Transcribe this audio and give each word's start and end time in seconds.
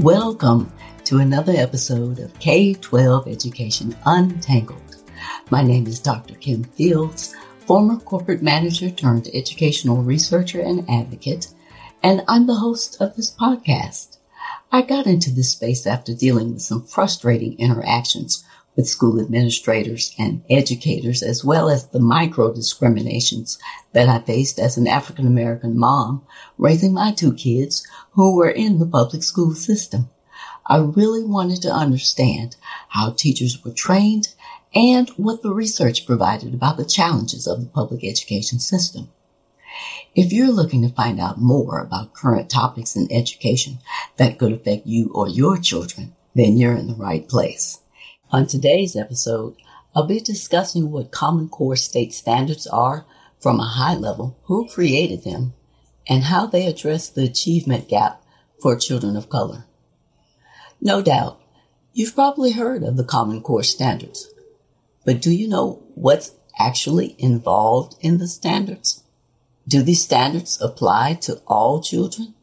Welcome 0.00 0.72
to 1.04 1.18
another 1.18 1.52
episode 1.54 2.20
of 2.20 2.38
K 2.38 2.72
12 2.72 3.28
Education 3.28 3.94
Untangled. 4.06 4.96
My 5.50 5.62
name 5.62 5.86
is 5.86 6.00
Dr. 6.00 6.36
Kim 6.36 6.64
Fields, 6.64 7.36
former 7.66 7.98
corporate 7.98 8.40
manager 8.40 8.88
turned 8.88 9.28
educational 9.34 10.02
researcher 10.02 10.62
and 10.62 10.88
advocate, 10.88 11.48
and 12.02 12.22
I'm 12.28 12.46
the 12.46 12.54
host 12.54 12.96
of 12.98 13.14
this 13.14 13.30
podcast. 13.30 14.16
I 14.72 14.80
got 14.80 15.06
into 15.06 15.30
this 15.30 15.50
space 15.50 15.86
after 15.86 16.14
dealing 16.14 16.54
with 16.54 16.62
some 16.62 16.82
frustrating 16.82 17.58
interactions 17.58 18.42
with 18.76 18.88
school 18.88 19.20
administrators 19.20 20.14
and 20.18 20.42
educators, 20.48 21.22
as 21.22 21.44
well 21.44 21.68
as 21.68 21.88
the 21.88 22.00
micro 22.00 22.52
discriminations 22.52 23.58
that 23.92 24.08
I 24.08 24.20
faced 24.20 24.58
as 24.58 24.76
an 24.76 24.86
African 24.86 25.26
American 25.26 25.78
mom 25.78 26.22
raising 26.56 26.94
my 26.94 27.12
two 27.12 27.34
kids 27.34 27.86
who 28.12 28.36
were 28.36 28.50
in 28.50 28.78
the 28.78 28.86
public 28.86 29.22
school 29.22 29.54
system. 29.54 30.08
I 30.66 30.78
really 30.78 31.24
wanted 31.24 31.62
to 31.62 31.72
understand 31.72 32.56
how 32.88 33.10
teachers 33.10 33.64
were 33.64 33.72
trained 33.72 34.28
and 34.74 35.08
what 35.10 35.42
the 35.42 35.52
research 35.52 36.06
provided 36.06 36.54
about 36.54 36.76
the 36.76 36.84
challenges 36.84 37.46
of 37.46 37.60
the 37.60 37.66
public 37.66 38.04
education 38.04 38.60
system. 38.60 39.10
If 40.14 40.32
you're 40.32 40.52
looking 40.52 40.82
to 40.82 40.88
find 40.88 41.20
out 41.20 41.40
more 41.40 41.80
about 41.80 42.14
current 42.14 42.50
topics 42.50 42.96
in 42.96 43.08
education 43.10 43.78
that 44.16 44.38
could 44.38 44.52
affect 44.52 44.86
you 44.86 45.10
or 45.14 45.28
your 45.28 45.56
children, 45.56 46.14
then 46.34 46.56
you're 46.56 46.76
in 46.76 46.88
the 46.88 46.94
right 46.94 47.28
place. 47.28 47.80
On 48.32 48.46
today's 48.46 48.94
episode, 48.94 49.56
I'll 49.92 50.06
be 50.06 50.20
discussing 50.20 50.92
what 50.92 51.10
Common 51.10 51.48
Core 51.48 51.74
state 51.74 52.12
standards 52.12 52.64
are 52.68 53.04
from 53.40 53.58
a 53.58 53.66
high 53.66 53.96
level, 53.96 54.38
who 54.44 54.68
created 54.68 55.24
them, 55.24 55.52
and 56.08 56.22
how 56.22 56.46
they 56.46 56.66
address 56.66 57.08
the 57.08 57.24
achievement 57.24 57.88
gap 57.88 58.22
for 58.62 58.76
children 58.76 59.16
of 59.16 59.28
color. 59.28 59.64
No 60.80 61.02
doubt, 61.02 61.40
you've 61.92 62.14
probably 62.14 62.52
heard 62.52 62.84
of 62.84 62.96
the 62.96 63.02
Common 63.02 63.42
Core 63.42 63.64
standards, 63.64 64.32
but 65.04 65.20
do 65.20 65.32
you 65.32 65.48
know 65.48 65.82
what's 65.96 66.30
actually 66.56 67.16
involved 67.18 67.96
in 68.00 68.18
the 68.18 68.28
standards? 68.28 69.02
Do 69.66 69.82
these 69.82 70.04
standards 70.04 70.60
apply 70.62 71.14
to 71.22 71.42
all 71.48 71.82
children? 71.82 72.34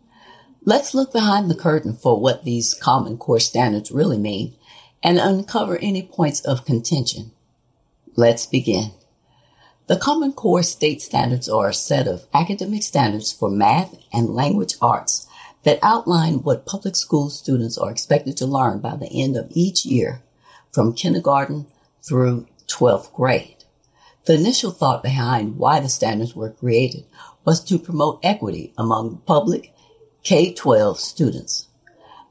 Let's 0.66 0.94
look 0.94 1.14
behind 1.14 1.50
the 1.50 1.56
curtain 1.56 1.96
for 1.96 2.20
what 2.20 2.44
these 2.44 2.74
Common 2.74 3.18
Core 3.18 3.40
standards 3.40 3.90
really 3.90 4.18
mean 4.18 4.57
and 5.04 5.20
uncover 5.20 5.78
any 5.78 6.04
points 6.04 6.42
of 6.42 6.66
contention. 6.66 7.32
Let's 8.16 8.46
begin. 8.46 8.92
The 9.88 9.98
Common 9.98 10.34
Core 10.34 10.64
state 10.64 11.02
standards 11.02 11.48
are 11.48 11.70
a 11.70 11.74
set 11.74 12.08
of 12.08 12.26
academic 12.34 12.84
standards 12.84 13.32
for 13.32 13.50
math 13.50 13.96
and 14.12 14.36
language 14.36 14.76
arts 14.82 15.28
that 15.64 15.80
outline 15.82 16.44
what 16.44 16.66
public 16.66 16.96
school 16.96 17.30
students 17.30 17.78
are 17.78 17.92
expected 17.92 18.36
to 18.38 18.46
learn 18.46 18.80
by 18.80 18.96
the 18.96 19.08
end 19.08 19.38
of 19.38 19.48
each 19.52 19.86
year 19.86 20.22
from 20.72 20.94
kindergarten 20.94 21.68
through 22.02 22.48
12th 22.68 23.14
grade. 23.14 23.56
The 24.26 24.34
initial 24.34 24.72
thought 24.72 25.04
behind 25.04 25.58
why 25.58 25.80
the 25.80 25.90
standards 25.90 26.36
were 26.36 26.50
created 26.50 27.06
was 27.46 27.64
to 27.64 27.80
promote 27.80 28.20
equity 28.24 28.74
among 28.78 29.22
public 29.26 29.74
K-12 30.24 30.98
students. 30.98 31.68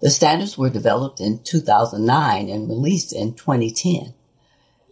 The 0.00 0.10
standards 0.10 0.58
were 0.58 0.70
developed 0.70 1.20
in 1.20 1.38
2009 1.42 2.48
and 2.48 2.68
released 2.68 3.12
in 3.12 3.34
2010. 3.34 4.12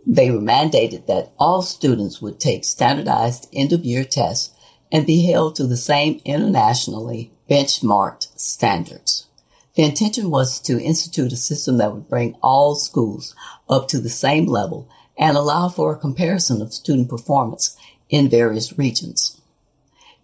They 0.07 0.31
were 0.31 0.39
mandated 0.39 1.07
that 1.07 1.33
all 1.39 1.63
students 1.63 2.23
would 2.23 2.41
take 2.41 2.65
standardized 2.65 3.49
end 3.53 3.73
of 3.73 3.85
year 3.85 4.05
tests 4.05 4.51
and 4.91 5.07
be 5.07 5.27
held 5.27 5.57
to 5.57 5.67
the 5.67 5.77
same 5.77 6.21
internationally 6.25 7.33
benchmarked 7.49 8.29
standards. 8.39 9.27
The 9.75 9.83
intention 9.83 10.31
was 10.31 10.61
to 10.61 10.81
institute 10.81 11.33
a 11.33 11.37
system 11.37 11.79
that 11.79 11.93
would 11.93 12.09
bring 12.09 12.37
all 12.43 12.75
schools 12.77 13.35
up 13.69 13.89
to 13.89 13.99
the 13.99 14.11
same 14.11 14.47
level 14.47 14.89
and 15.19 15.37
allow 15.37 15.69
for 15.69 15.93
a 15.93 15.99
comparison 15.99 16.63
of 16.63 16.73
student 16.73 17.09
performance 17.09 17.77
in 18.09 18.29
various 18.29 18.79
regions. 18.79 19.41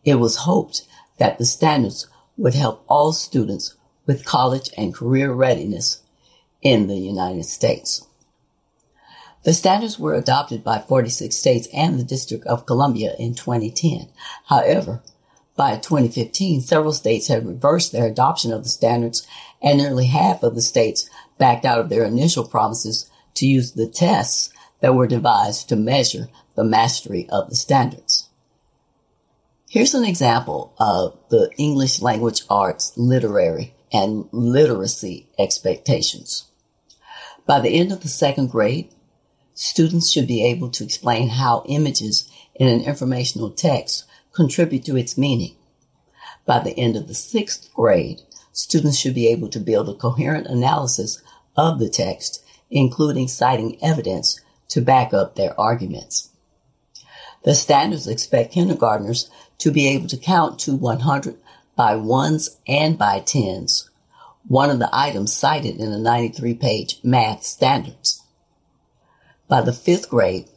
It 0.04 0.16
was 0.16 0.36
hoped 0.36 0.86
that 1.18 1.38
the 1.38 1.44
standards 1.44 2.06
would 2.36 2.54
help 2.54 2.84
all 2.88 3.12
students 3.12 3.74
with 4.06 4.24
college 4.24 4.70
and 4.76 4.94
career 4.94 5.32
readiness 5.32 6.02
in 6.62 6.86
the 6.86 6.98
United 6.98 7.44
States. 7.44 8.06
The 9.42 9.54
standards 9.54 9.98
were 9.98 10.14
adopted 10.14 10.62
by 10.62 10.80
46 10.80 11.34
states 11.34 11.68
and 11.72 11.98
the 11.98 12.04
District 12.04 12.46
of 12.46 12.66
Columbia 12.66 13.14
in 13.18 13.34
2010. 13.34 14.08
However, 14.46 15.02
by 15.56 15.76
2015, 15.76 16.60
several 16.60 16.92
states 16.92 17.28
had 17.28 17.46
reversed 17.46 17.92
their 17.92 18.06
adoption 18.06 18.52
of 18.52 18.62
the 18.62 18.68
standards 18.68 19.26
and 19.62 19.78
nearly 19.78 20.06
half 20.06 20.42
of 20.42 20.54
the 20.54 20.62
states 20.62 21.08
backed 21.38 21.64
out 21.64 21.78
of 21.78 21.88
their 21.88 22.04
initial 22.04 22.46
promises 22.46 23.10
to 23.34 23.46
use 23.46 23.72
the 23.72 23.86
tests 23.86 24.50
that 24.80 24.94
were 24.94 25.06
devised 25.06 25.68
to 25.68 25.76
measure 25.76 26.28
the 26.54 26.64
mastery 26.64 27.28
of 27.30 27.48
the 27.48 27.56
standards. 27.56 28.28
Here's 29.68 29.94
an 29.94 30.04
example 30.04 30.74
of 30.78 31.16
the 31.28 31.50
English 31.56 32.02
language 32.02 32.42
arts 32.50 32.92
literary 32.96 33.74
and 33.92 34.28
literacy 34.32 35.28
expectations. 35.38 36.46
By 37.46 37.60
the 37.60 37.70
end 37.70 37.92
of 37.92 38.02
the 38.02 38.08
second 38.08 38.50
grade, 38.50 38.90
students 39.54 40.10
should 40.10 40.26
be 40.26 40.44
able 40.44 40.70
to 40.70 40.84
explain 40.84 41.28
how 41.28 41.64
images 41.66 42.30
in 42.54 42.68
an 42.68 42.82
informational 42.82 43.50
text 43.50 44.04
contribute 44.32 44.84
to 44.84 44.96
its 44.96 45.18
meaning. 45.18 45.56
By 46.46 46.60
the 46.60 46.78
end 46.78 46.96
of 46.96 47.08
the 47.08 47.14
sixth 47.14 47.72
grade, 47.74 48.22
students 48.52 48.98
should 48.98 49.14
be 49.14 49.28
able 49.28 49.48
to 49.48 49.60
build 49.60 49.88
a 49.88 49.94
coherent 49.94 50.46
analysis 50.46 51.22
of 51.56 51.78
the 51.78 51.88
text, 51.88 52.44
including 52.70 53.28
citing 53.28 53.82
evidence 53.82 54.40
to 54.68 54.80
back 54.80 55.12
up 55.12 55.34
their 55.34 55.58
arguments. 55.60 56.30
The 57.42 57.54
standards 57.54 58.06
expect 58.06 58.52
kindergartners 58.52 59.30
to 59.58 59.70
be 59.70 59.88
able 59.88 60.08
to 60.08 60.16
count 60.16 60.58
to 60.60 60.74
100 60.74 61.36
by 61.80 61.96
ones 61.96 62.58
and 62.68 62.98
by 62.98 63.20
tens, 63.20 63.88
one 64.46 64.68
of 64.68 64.78
the 64.78 64.90
items 64.92 65.32
cited 65.32 65.76
in 65.76 65.90
the 65.90 65.98
93 65.98 66.52
page 66.52 67.00
math 67.02 67.42
standards. 67.42 68.22
By 69.48 69.62
the 69.62 69.72
fifth 69.72 70.10
grade, 70.10 70.50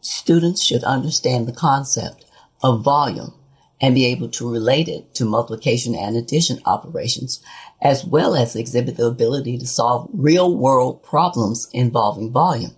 students 0.00 0.62
should 0.62 0.84
understand 0.84 1.48
the 1.48 1.52
concept 1.52 2.26
of 2.62 2.84
volume 2.84 3.34
and 3.80 3.96
be 3.96 4.06
able 4.06 4.28
to 4.28 4.48
relate 4.48 4.86
it 4.86 5.12
to 5.14 5.24
multiplication 5.24 5.96
and 5.96 6.16
addition 6.16 6.60
operations, 6.64 7.42
as 7.82 8.04
well 8.04 8.36
as 8.36 8.54
exhibit 8.54 8.98
the 8.98 9.06
ability 9.06 9.58
to 9.58 9.66
solve 9.66 10.08
real 10.12 10.56
world 10.56 11.02
problems 11.02 11.68
involving 11.72 12.30
volume. 12.30 12.76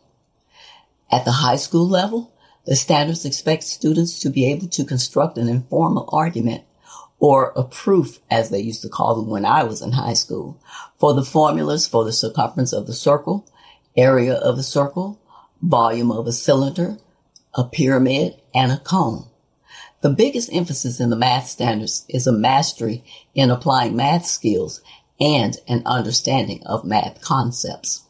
At 1.12 1.26
the 1.26 1.32
high 1.32 1.56
school 1.56 1.86
level, 1.86 2.32
the 2.64 2.76
standards 2.76 3.26
expect 3.26 3.64
students 3.64 4.20
to 4.20 4.30
be 4.30 4.50
able 4.50 4.68
to 4.68 4.86
construct 4.86 5.36
an 5.36 5.50
informal 5.50 6.08
argument 6.10 6.64
or 7.18 7.52
a 7.56 7.64
proof, 7.64 8.20
as 8.30 8.50
they 8.50 8.60
used 8.60 8.82
to 8.82 8.88
call 8.88 9.16
them 9.16 9.28
when 9.28 9.44
I 9.44 9.64
was 9.64 9.82
in 9.82 9.92
high 9.92 10.14
school, 10.14 10.60
for 10.98 11.14
the 11.14 11.24
formulas 11.24 11.86
for 11.86 12.04
the 12.04 12.12
circumference 12.12 12.72
of 12.72 12.86
the 12.86 12.94
circle, 12.94 13.46
area 13.96 14.34
of 14.34 14.58
a 14.58 14.62
circle, 14.62 15.20
volume 15.60 16.12
of 16.12 16.26
a 16.26 16.32
cylinder, 16.32 16.98
a 17.54 17.64
pyramid, 17.64 18.40
and 18.54 18.70
a 18.70 18.78
cone. 18.78 19.26
The 20.00 20.10
biggest 20.10 20.52
emphasis 20.52 21.00
in 21.00 21.10
the 21.10 21.16
math 21.16 21.48
standards 21.48 22.04
is 22.08 22.28
a 22.28 22.32
mastery 22.32 23.02
in 23.34 23.50
applying 23.50 23.96
math 23.96 24.26
skills 24.26 24.80
and 25.20 25.56
an 25.66 25.82
understanding 25.84 26.62
of 26.64 26.84
math 26.84 27.20
concepts. 27.20 28.02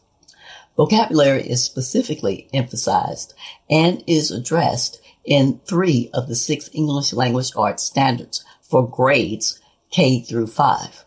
Vocabulary 0.77 1.49
is 1.49 1.65
specifically 1.65 2.49
emphasized 2.53 3.33
and 3.71 4.05
is 4.07 4.31
addressed 4.31 5.01
in 5.25 5.61
three 5.65 6.11
of 6.13 6.29
the 6.29 6.37
six 6.37 6.69
English 6.75 7.13
language 7.15 7.53
arts 7.57 7.83
standards 7.83 8.45
for 8.69 8.89
grades 8.89 9.61
K 9.91 10.21
through 10.21 10.49
5. 10.49 11.05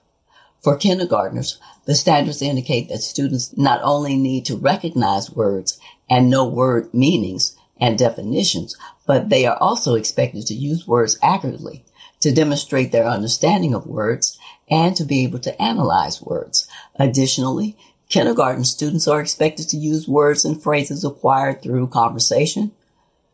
For 0.61 0.77
kindergartners, 0.77 1.59
the 1.85 1.95
standards 1.95 2.41
indicate 2.41 2.89
that 2.89 3.01
students 3.01 3.55
not 3.57 3.81
only 3.83 4.15
need 4.15 4.45
to 4.45 4.57
recognize 4.57 5.31
words 5.31 5.79
and 6.09 6.29
know 6.29 6.47
word 6.47 6.93
meanings 6.93 7.55
and 7.79 7.97
definitions, 7.97 8.75
but 9.07 9.29
they 9.29 9.45
are 9.45 9.57
also 9.57 9.95
expected 9.95 10.45
to 10.47 10.53
use 10.53 10.87
words 10.87 11.17
accurately 11.23 11.83
to 12.19 12.31
demonstrate 12.31 12.91
their 12.91 13.07
understanding 13.07 13.73
of 13.73 13.87
words 13.87 14.39
and 14.69 14.95
to 14.95 15.03
be 15.03 15.23
able 15.23 15.39
to 15.39 15.59
analyze 15.61 16.21
words. 16.21 16.67
Additionally, 16.95 17.75
kindergarten 18.09 18.63
students 18.63 19.07
are 19.07 19.19
expected 19.19 19.67
to 19.69 19.77
use 19.77 20.07
words 20.07 20.45
and 20.45 20.61
phrases 20.61 21.03
acquired 21.03 21.61
through 21.61 21.87
conversation, 21.87 22.71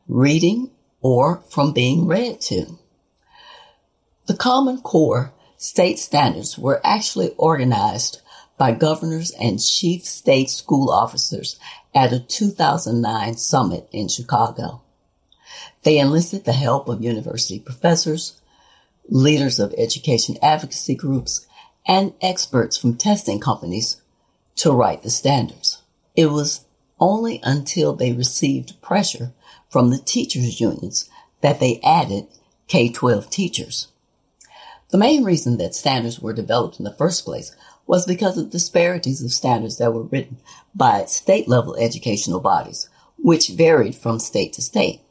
reading, 0.07 0.71
or 1.01 1.44
from 1.50 1.73
being 1.73 2.07
read 2.07 2.39
to. 2.39 2.77
The 4.27 4.35
Common 4.35 4.81
Core 4.81 5.31
state 5.56 6.00
standards 6.00 6.57
were 6.57 6.81
actually 6.83 7.29
organized 7.38 8.21
by 8.57 8.74
governors 8.74 9.31
and 9.31 9.63
chief 9.63 10.03
state 10.03 10.50
school 10.50 10.89
officers 10.89 11.57
at 11.95 12.12
a 12.12 12.19
2009 12.19 13.38
summit 13.38 13.88
in 13.94 14.09
Chicago. 14.09 14.81
They 15.83 15.97
enlisted 15.97 16.44
the 16.44 16.51
help 16.51 16.89
of 16.89 17.01
university 17.01 17.57
professors, 17.57 18.41
leaders 19.07 19.59
of 19.59 19.74
education 19.77 20.35
advocacy 20.41 20.95
groups, 20.95 21.47
and 21.88 22.13
experts 22.19 22.75
from 22.75 22.97
testing 22.97 23.39
companies 23.39 24.01
to 24.57 24.73
write 24.73 25.03
the 25.03 25.09
standards. 25.09 25.81
It 26.18 26.31
was 26.31 26.65
only 27.00 27.39
until 27.44 27.94
they 27.94 28.12
received 28.12 28.81
pressure 28.81 29.31
from 29.69 29.89
the 29.89 30.00
teachers 30.00 30.59
unions 30.59 31.09
that 31.39 31.62
they 31.62 31.80
added 31.81 32.27
K-12 32.68 33.30
teachers. 33.30 33.88
The 34.89 34.98
main 34.98 35.24
reason 35.24 35.57
that 35.57 35.75
standards 35.75 36.19
were 36.19 36.34
developed 36.34 36.80
in 36.80 36.86
the 36.86 36.94
first 36.94 37.25
place 37.25 37.54
was 37.86 38.06
because 38.06 38.38
of 38.38 38.51
disparities 38.51 39.22
of 39.22 39.34
standards 39.34 39.78
that 39.78 39.94
were 39.94 40.04
written 40.04 40.38
by 40.74 41.06
state 41.06 41.48
level 41.48 41.75
educational 41.75 42.39
bodies, 42.39 42.89
which 43.18 43.50
varied 43.50 43.95
from 43.95 44.19
state 44.19 44.54
to 44.54 44.62
state. 44.62 45.01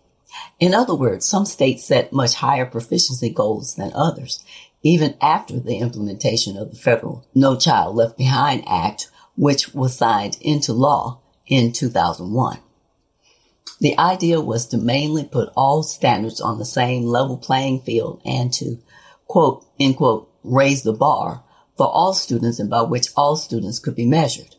In 0.58 0.74
other 0.74 0.94
words, 0.94 1.26
some 1.26 1.44
states 1.44 1.84
set 1.84 2.12
much 2.12 2.34
higher 2.34 2.66
proficiency 2.66 3.30
goals 3.30 3.74
than 3.74 3.92
others, 3.94 4.42
even 4.82 5.14
after 5.20 5.58
the 5.58 5.78
implementation 5.78 6.56
of 6.56 6.70
the 6.70 6.76
federal 6.76 7.26
No 7.34 7.56
Child 7.56 7.96
Left 7.96 8.16
Behind 8.16 8.62
Act, 8.66 9.10
which 9.36 9.74
was 9.74 9.96
signed 9.96 10.38
into 10.40 10.72
law 10.72 11.20
in 11.46 11.72
2001. 11.72 12.58
The 13.80 13.98
idea 13.98 14.40
was 14.40 14.66
to 14.68 14.78
mainly 14.78 15.24
put 15.24 15.52
all 15.54 15.82
standards 15.82 16.40
on 16.40 16.58
the 16.58 16.64
same 16.64 17.04
level 17.04 17.36
playing 17.36 17.82
field 17.82 18.22
and 18.24 18.50
to 18.54 18.78
quote, 19.26 19.64
end 19.78 19.96
quote, 19.96 20.30
raise 20.42 20.82
the 20.82 20.92
bar 20.92 21.42
for 21.76 21.86
all 21.86 22.14
students 22.14 22.58
and 22.58 22.70
by 22.70 22.82
which 22.82 23.08
all 23.16 23.36
students 23.36 23.78
could 23.78 23.94
be 23.94 24.06
measured. 24.06 24.56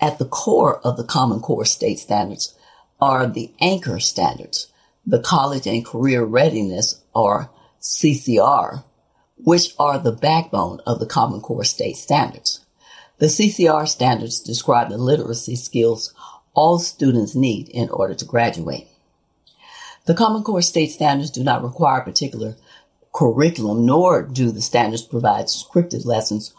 At 0.00 0.18
the 0.18 0.26
core 0.26 0.78
of 0.80 0.96
the 0.96 1.04
Common 1.04 1.40
Core 1.40 1.64
state 1.64 1.98
standards 1.98 2.54
are 3.00 3.26
the 3.26 3.52
anchor 3.60 3.98
standards, 3.98 4.70
the 5.06 5.20
college 5.20 5.66
and 5.66 5.84
career 5.84 6.24
readiness 6.24 7.00
or 7.14 7.50
CCR, 7.80 8.84
which 9.38 9.74
are 9.78 9.98
the 9.98 10.12
backbone 10.12 10.80
of 10.86 11.00
the 11.00 11.06
Common 11.06 11.40
Core 11.40 11.64
state 11.64 11.96
standards. 11.96 12.60
The 13.18 13.26
CCR 13.26 13.88
standards 13.88 14.40
describe 14.40 14.90
the 14.90 14.98
literacy 14.98 15.56
skills 15.56 16.12
all 16.52 16.78
students 16.78 17.34
need 17.34 17.68
in 17.68 17.88
order 17.88 18.14
to 18.14 18.24
graduate. 18.24 18.88
The 20.06 20.14
Common 20.14 20.42
Core 20.42 20.62
state 20.62 20.90
standards 20.90 21.30
do 21.30 21.42
not 21.42 21.62
require 21.62 22.00
particular 22.00 22.56
curriculum, 23.16 23.86
nor 23.86 24.22
do 24.22 24.50
the 24.52 24.60
standards 24.60 25.02
provide 25.02 25.46
scripted 25.46 26.04
lessons 26.04 26.52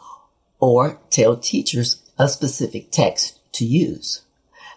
or 0.60 1.00
tell 1.12 1.38
teachers 1.38 2.02
a 2.18 2.28
specific 2.28 2.90
text 2.90 3.40
to 3.54 3.64
use. 3.64 4.24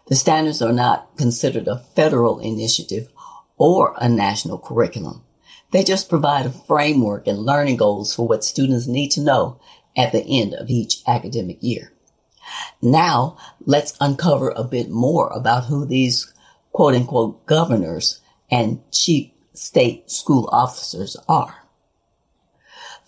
The 0.09 0.15
standards 0.15 0.61
are 0.61 0.75
not 0.75 1.17
considered 1.17 1.69
a 1.69 1.79
federal 1.97 2.39
initiative 2.39 3.09
or 3.57 3.95
a 3.97 4.11
national 4.11 4.59
curriculum. 4.59 5.23
They 5.71 5.83
just 5.83 6.11
provide 6.11 6.45
a 6.45 6.51
framework 6.51 7.27
and 7.27 7.39
learning 7.39 7.79
goals 7.79 8.15
for 8.15 8.29
what 8.29 8.45
students 8.45 8.87
need 8.87 9.13
to 9.13 9.23
know 9.23 9.59
at 9.97 10.13
the 10.13 10.23
end 10.23 10.53
of 10.55 10.69
each 10.69 11.03
academic 11.07 11.59
year. 11.63 11.93
Now, 12.83 13.39
let's 13.65 13.97
uncover 14.01 14.51
a 14.51 14.65
bit 14.65 14.91
more 14.91 15.29
about 15.29 15.67
who 15.67 15.87
these 15.87 16.31
quote 16.73 16.95
unquote 16.95 17.47
governors 17.47 18.21
and 18.51 18.81
chief 18.91 19.31
state 19.55 20.11
school 20.11 20.49
officers 20.53 21.17
are. 21.29 21.60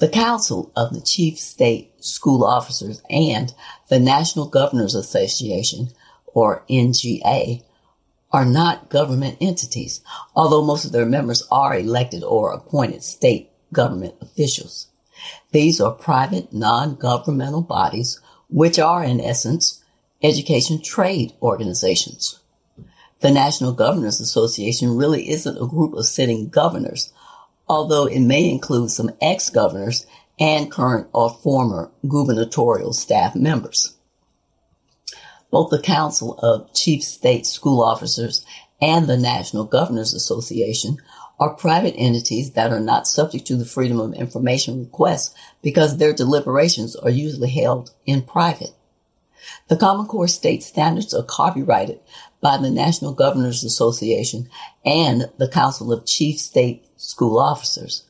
The 0.03 0.09
Council 0.09 0.73
of 0.75 0.93
the 0.93 1.01
Chief 1.01 1.39
State 1.39 2.05
School 2.05 2.43
Officers 2.43 3.01
and 3.09 3.55
the 3.89 4.01
National 4.01 4.49
Governors 4.49 4.97
Association, 4.97 5.91
or 6.27 6.65
NGA, 6.69 7.63
are 8.33 8.45
not 8.45 8.91
government 8.91 9.37
entities, 9.41 10.01
although 10.35 10.65
most 10.65 10.85
of 10.85 10.91
their 10.91 11.07
members 11.07 11.47
are 11.53 11.79
elected 11.79 12.25
or 12.25 12.53
appointed 12.53 13.05
state 13.05 13.53
government 13.73 14.17
officials. 14.21 14.89
These 15.53 15.81
are 15.81 15.93
private, 15.93 16.53
non-governmental 16.53 17.63
bodies, 17.63 18.21
which 18.51 18.81
are 18.81 19.05
in 19.05 19.21
essence 19.21 19.85
education 20.21 20.83
trade 20.83 21.33
organizations. 21.41 22.41
The 23.21 23.31
National 23.31 23.73
Governors 23.73 24.21
Association 24.21 24.97
really 24.97 25.31
isn't 25.31 25.63
a 25.63 25.69
group 25.69 25.95
of 25.95 26.07
sitting 26.07 26.49
governors, 26.49 27.13
although 27.69 28.07
it 28.07 28.21
may 28.21 28.51
include 28.51 28.91
some 28.91 29.11
ex-governors 29.21 30.07
and 30.39 30.71
current 30.71 31.09
or 31.13 31.31
former 31.31 31.91
gubernatorial 32.09 32.93
staff 32.93 33.35
members. 33.35 33.95
Both 35.51 35.71
the 35.71 35.83
Council 35.83 36.39
of 36.39 36.73
Chief 36.73 37.03
State 37.03 37.47
School 37.47 37.83
Officers 37.83 38.45
and 38.81 39.07
the 39.07 39.19
National 39.19 39.65
Governors 39.65 40.15
Association 40.15 40.97
are 41.39 41.55
private 41.55 41.95
entities 41.97 42.53
that 42.53 42.73
are 42.73 42.81
not 42.81 43.07
subject 43.07 43.47
to 43.47 43.57
the 43.57 43.65
Freedom 43.65 44.01
of 44.01 44.15
Information 44.15 44.81
request 44.81 45.35
because 45.63 45.97
their 45.97 46.13
deliberations 46.13 46.97
are 46.97 47.11
usually 47.11 47.51
held 47.51 47.91
in 48.07 48.23
private. 48.23 48.71
The 49.69 49.77
Common 49.77 50.07
Core 50.07 50.29
state 50.29 50.63
standards 50.63 51.13
are 51.15 51.23
copyrighted 51.23 52.01
by 52.43 52.59
the 52.59 52.71
National 52.71 53.15
Governors 53.15 53.65
Association 53.65 54.51
and 54.85 55.31
the 55.39 55.49
Council 55.49 55.93
of 55.93 56.05
Chief 56.05 56.39
State 56.39 56.85
School 56.97 57.39
Officers. 57.39 58.05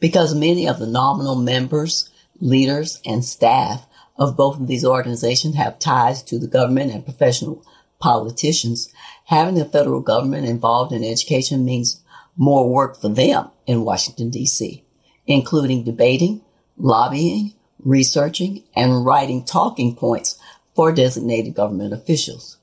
Because 0.00 0.34
many 0.34 0.68
of 0.68 0.80
the 0.80 0.88
nominal 0.88 1.36
members, 1.36 2.10
leaders, 2.40 3.00
and 3.06 3.24
staff 3.24 3.86
of 4.18 4.36
both 4.36 4.60
of 4.60 4.66
these 4.66 4.84
organizations 4.84 5.54
have 5.54 5.78
ties 5.78 6.22
to 6.24 6.38
the 6.38 6.48
government 6.48 6.92
and 6.92 7.04
professional 7.04 7.64
politicians, 8.00 8.92
having 9.26 9.54
the 9.54 9.64
federal 9.64 10.00
government 10.00 10.46
involved 10.46 10.92
in 10.92 11.04
education 11.04 11.64
means 11.64 12.02
more 12.36 12.68
work 12.68 13.00
for 13.00 13.08
them 13.08 13.50
in 13.66 13.84
Washington, 13.84 14.30
D.C., 14.30 14.84
including 15.26 15.84
debating, 15.84 16.42
lobbying, 16.76 17.54
researching, 17.78 18.64
and 18.74 19.06
writing 19.06 19.44
talking 19.44 19.94
points 19.94 20.38
for 20.74 20.92
designated 20.92 21.54
government 21.54 21.94
officials. 21.94 22.58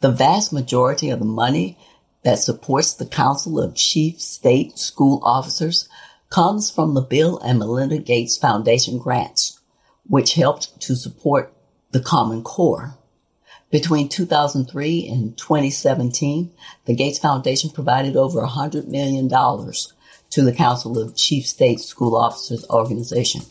The 0.00 0.12
vast 0.12 0.52
majority 0.52 1.10
of 1.10 1.18
the 1.18 1.24
money 1.24 1.76
that 2.22 2.38
supports 2.38 2.94
the 2.94 3.06
Council 3.06 3.60
of 3.60 3.74
Chief 3.74 4.20
State 4.20 4.78
School 4.78 5.20
Officers 5.24 5.88
comes 6.30 6.70
from 6.70 6.94
the 6.94 7.00
Bill 7.00 7.38
and 7.38 7.58
Melinda 7.58 7.98
Gates 7.98 8.36
Foundation 8.36 8.98
grants, 8.98 9.60
which 10.06 10.34
helped 10.34 10.80
to 10.82 10.94
support 10.94 11.52
the 11.90 11.98
Common 11.98 12.42
Core. 12.42 12.94
Between 13.72 14.08
2003 14.08 15.08
and 15.08 15.36
2017, 15.36 16.52
the 16.84 16.94
Gates 16.94 17.18
Foundation 17.18 17.70
provided 17.70 18.14
over 18.16 18.40
$100 18.40 18.86
million 18.86 19.28
to 19.28 20.42
the 20.42 20.52
Council 20.52 20.96
of 20.96 21.16
Chief 21.16 21.44
State 21.44 21.80
School 21.80 22.14
Officers 22.14 22.64
organization. 22.70 23.42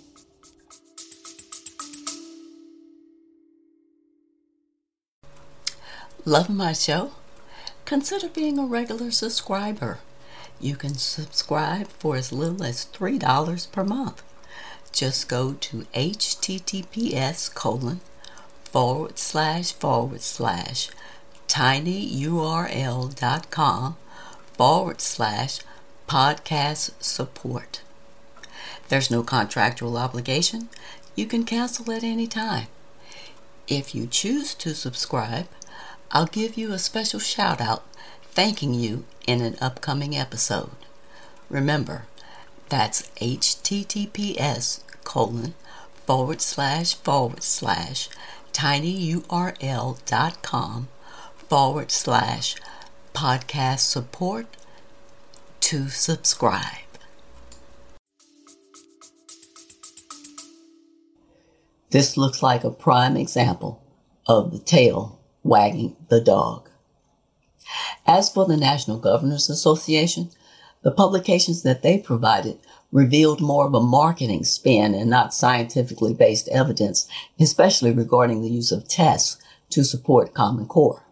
Love 6.28 6.50
my 6.50 6.74
show? 6.74 7.12
Consider 7.86 8.28
being 8.28 8.60
a 8.60 8.66
regular 8.66 9.12
subscriber. 9.12 10.00
You 10.60 10.76
can 10.76 10.96
subscribe 10.96 11.88
for 11.88 12.18
as 12.18 12.34
little 12.34 12.66
as 12.66 12.86
$3 12.88 13.72
per 13.72 13.86
month. 13.86 14.24
Just 14.92 15.30
go 15.30 15.54
to 15.54 15.86
https 15.94 17.56
colon 17.56 18.02
forward 18.66 19.18
slash 19.18 19.72
forward 19.72 20.20
slash 20.20 20.90
tinyurl.com 21.48 22.36
forward 24.58 25.00
slash 25.00 25.60
podcast 26.10 26.92
support. 27.02 27.82
There's 28.90 29.10
no 29.10 29.24
contractual 29.24 29.96
obligation. 29.96 30.68
You 31.16 31.26
can 31.26 31.46
cancel 31.46 31.90
at 31.94 32.04
any 32.04 32.28
time. 32.28 32.68
If 33.70 33.96
you 33.96 34.08
choose 34.08 34.54
to 34.56 34.76
subscribe, 34.76 35.48
I'll 36.12 36.26
give 36.26 36.58
you 36.58 36.72
a 36.72 36.80
special 36.80 37.20
shout 37.20 37.60
out 37.60 37.84
thanking 38.24 38.74
you 38.74 39.06
in 39.26 39.42
an 39.42 39.58
upcoming 39.60 40.16
episode. 40.16 40.72
Remember, 41.50 42.06
that's 42.70 43.10
https 43.18 44.82
colon 45.04 45.54
forward 46.06 46.42
slash 46.42 46.96
forward 46.96 47.44
slash 47.44 48.10
tinyurl.com 48.54 49.28
forward 51.50 51.92
slash 51.92 52.56
podcast 53.14 53.80
support 53.80 54.48
to 55.60 55.90
subscribe. 55.90 56.64
This 61.90 62.18
looks 62.18 62.44
like 62.44 62.64
a 62.64 62.72
prime 62.72 63.18
example 63.18 63.82
of 64.26 64.52
the 64.52 64.60
tail 64.60 65.20
wagging 65.48 65.96
the 66.10 66.22
dog. 66.22 66.70
As 68.06 68.30
for 68.30 68.46
the 68.46 68.58
National 68.58 68.98
Governors 68.98 69.50
Association, 69.50 70.30
the 70.84 70.92
publications 70.92 71.64
that 71.64 71.82
they 71.82 71.98
provided 71.98 72.60
revealed 72.92 73.42
more 73.42 73.68
of 73.68 73.74
a 73.74 73.82
marketing 73.82 74.44
spin 74.44 74.94
and 74.94 75.10
not 75.10 75.34
scientifically 75.34 76.14
based 76.14 76.48
evidence, 76.50 77.08
especially 77.40 77.92
regarding 77.92 78.42
the 78.42 78.50
use 78.50 78.72
of 78.72 78.88
tests 78.88 79.38
to 79.70 79.84
support 79.84 80.34
Common 80.34 80.66
Core. 80.66 81.04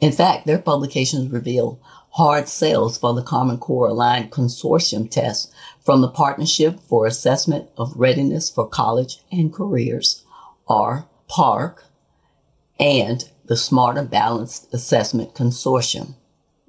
In 0.00 0.12
fact, 0.12 0.46
their 0.46 0.58
publications 0.58 1.30
reveal 1.30 1.80
hard 2.10 2.48
sales 2.48 2.98
for 2.98 3.14
the 3.14 3.22
Common 3.22 3.58
Core 3.58 3.88
aligned 3.88 4.30
consortium 4.30 5.10
tests 5.10 5.52
from 5.80 6.00
the 6.00 6.08
Partnership 6.08 6.78
for 6.80 7.06
Assessment 7.06 7.68
of 7.76 7.96
Readiness 7.96 8.50
for 8.50 8.68
College 8.68 9.20
and 9.32 9.52
Careers, 9.52 10.24
or 10.66 11.08
PARCC, 11.28 11.82
and 12.78 13.28
the 13.50 13.56
Smarter 13.56 14.04
Balanced 14.04 14.72
Assessment 14.72 15.34
Consortium. 15.34 16.14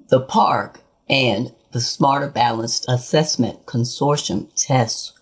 The 0.08 0.20
PARCC 0.20 0.80
and 1.08 1.54
the 1.70 1.80
Smarter 1.80 2.26
Balanced 2.26 2.86
Assessment 2.88 3.66
Consortium 3.66 4.48
tests 4.56 5.12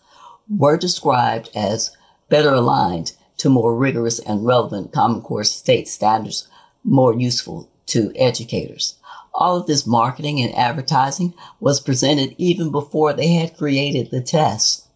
were 0.48 0.78
described 0.78 1.50
as 1.54 1.94
better 2.30 2.54
aligned 2.54 3.12
to 3.36 3.50
more 3.50 3.76
rigorous 3.76 4.20
and 4.20 4.46
relevant 4.46 4.94
Common 4.94 5.20
Core 5.20 5.44
state 5.44 5.86
standards, 5.86 6.48
more 6.82 7.14
useful 7.14 7.68
to 7.88 8.10
educators. 8.16 8.94
All 9.34 9.58
of 9.58 9.66
this 9.66 9.86
marketing 9.86 10.40
and 10.40 10.54
advertising 10.54 11.34
was 11.60 11.78
presented 11.78 12.34
even 12.38 12.70
before 12.70 13.12
they 13.12 13.34
had 13.34 13.58
created 13.58 14.10
the 14.10 14.22
tests. 14.22 14.88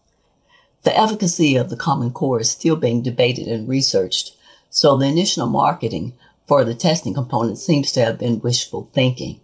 The 0.81 0.97
efficacy 0.97 1.57
of 1.57 1.69
the 1.69 1.77
Common 1.77 2.09
Core 2.09 2.39
is 2.39 2.49
still 2.49 2.75
being 2.75 3.03
debated 3.03 3.47
and 3.47 3.69
researched, 3.69 4.35
so 4.71 4.97
the 4.97 5.05
initial 5.05 5.45
marketing 5.45 6.13
for 6.47 6.63
the 6.63 6.75
testing 6.75 7.13
component 7.13 7.57
seems 7.57 7.91
to 7.91 8.03
have 8.03 8.19
been 8.19 8.39
wishful 8.39 8.89
thinking. 8.93 9.41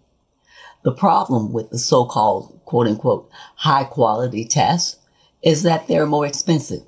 The 0.83 0.91
problem 0.91 1.53
with 1.53 1.69
the 1.69 1.77
so-called 1.77 2.59
quote 2.65 2.87
unquote 2.87 3.29
high 3.55 3.83
quality 3.83 4.45
tests 4.45 4.97
is 5.41 5.63
that 5.63 5.87
they're 5.87 6.05
more 6.05 6.25
expensive, 6.25 6.83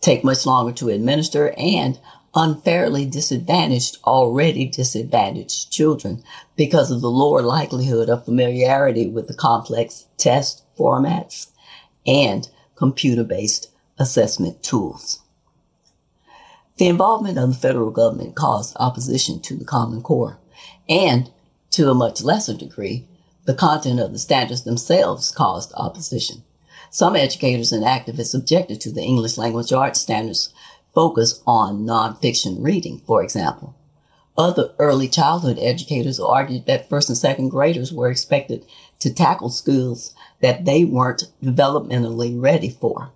take 0.00 0.24
much 0.24 0.46
longer 0.46 0.72
to 0.72 0.88
administer, 0.88 1.54
and 1.56 1.98
unfairly 2.34 3.04
disadvantaged 3.04 3.98
already 4.04 4.66
disadvantaged 4.66 5.70
children 5.70 6.22
because 6.56 6.90
of 6.90 7.00
the 7.00 7.10
lower 7.10 7.42
likelihood 7.42 8.08
of 8.08 8.24
familiarity 8.24 9.08
with 9.08 9.26
the 9.26 9.34
complex 9.34 10.06
test 10.16 10.62
formats 10.78 11.48
and 12.06 12.48
computer-based 12.76 13.68
assessment 13.98 14.62
tools. 14.62 15.20
The 16.80 16.88
involvement 16.88 17.36
of 17.36 17.50
the 17.50 17.54
federal 17.54 17.90
government 17.90 18.36
caused 18.36 18.74
opposition 18.80 19.40
to 19.40 19.54
the 19.54 19.66
Common 19.66 20.00
Core 20.00 20.38
and 20.88 21.30
to 21.72 21.90
a 21.90 21.94
much 21.94 22.22
lesser 22.22 22.54
degree, 22.54 23.06
the 23.44 23.52
content 23.52 24.00
of 24.00 24.12
the 24.12 24.18
standards 24.18 24.62
themselves 24.62 25.30
caused 25.30 25.74
opposition. 25.74 26.42
Some 26.90 27.16
educators 27.16 27.70
and 27.70 27.84
activists 27.84 28.34
objected 28.34 28.80
to 28.80 28.90
the 28.90 29.02
English 29.02 29.36
language 29.36 29.74
arts 29.74 30.00
standards 30.00 30.54
focus 30.94 31.42
on 31.46 31.84
nonfiction 31.84 32.64
reading, 32.64 33.02
for 33.06 33.22
example. 33.22 33.76
Other 34.38 34.72
early 34.78 35.06
childhood 35.06 35.58
educators 35.60 36.18
argued 36.18 36.64
that 36.64 36.88
first 36.88 37.10
and 37.10 37.18
second 37.18 37.50
graders 37.50 37.92
were 37.92 38.10
expected 38.10 38.64
to 39.00 39.12
tackle 39.12 39.50
skills 39.50 40.14
that 40.40 40.64
they 40.64 40.84
weren't 40.84 41.24
developmentally 41.42 42.40
ready 42.40 42.70
for. 42.70 43.10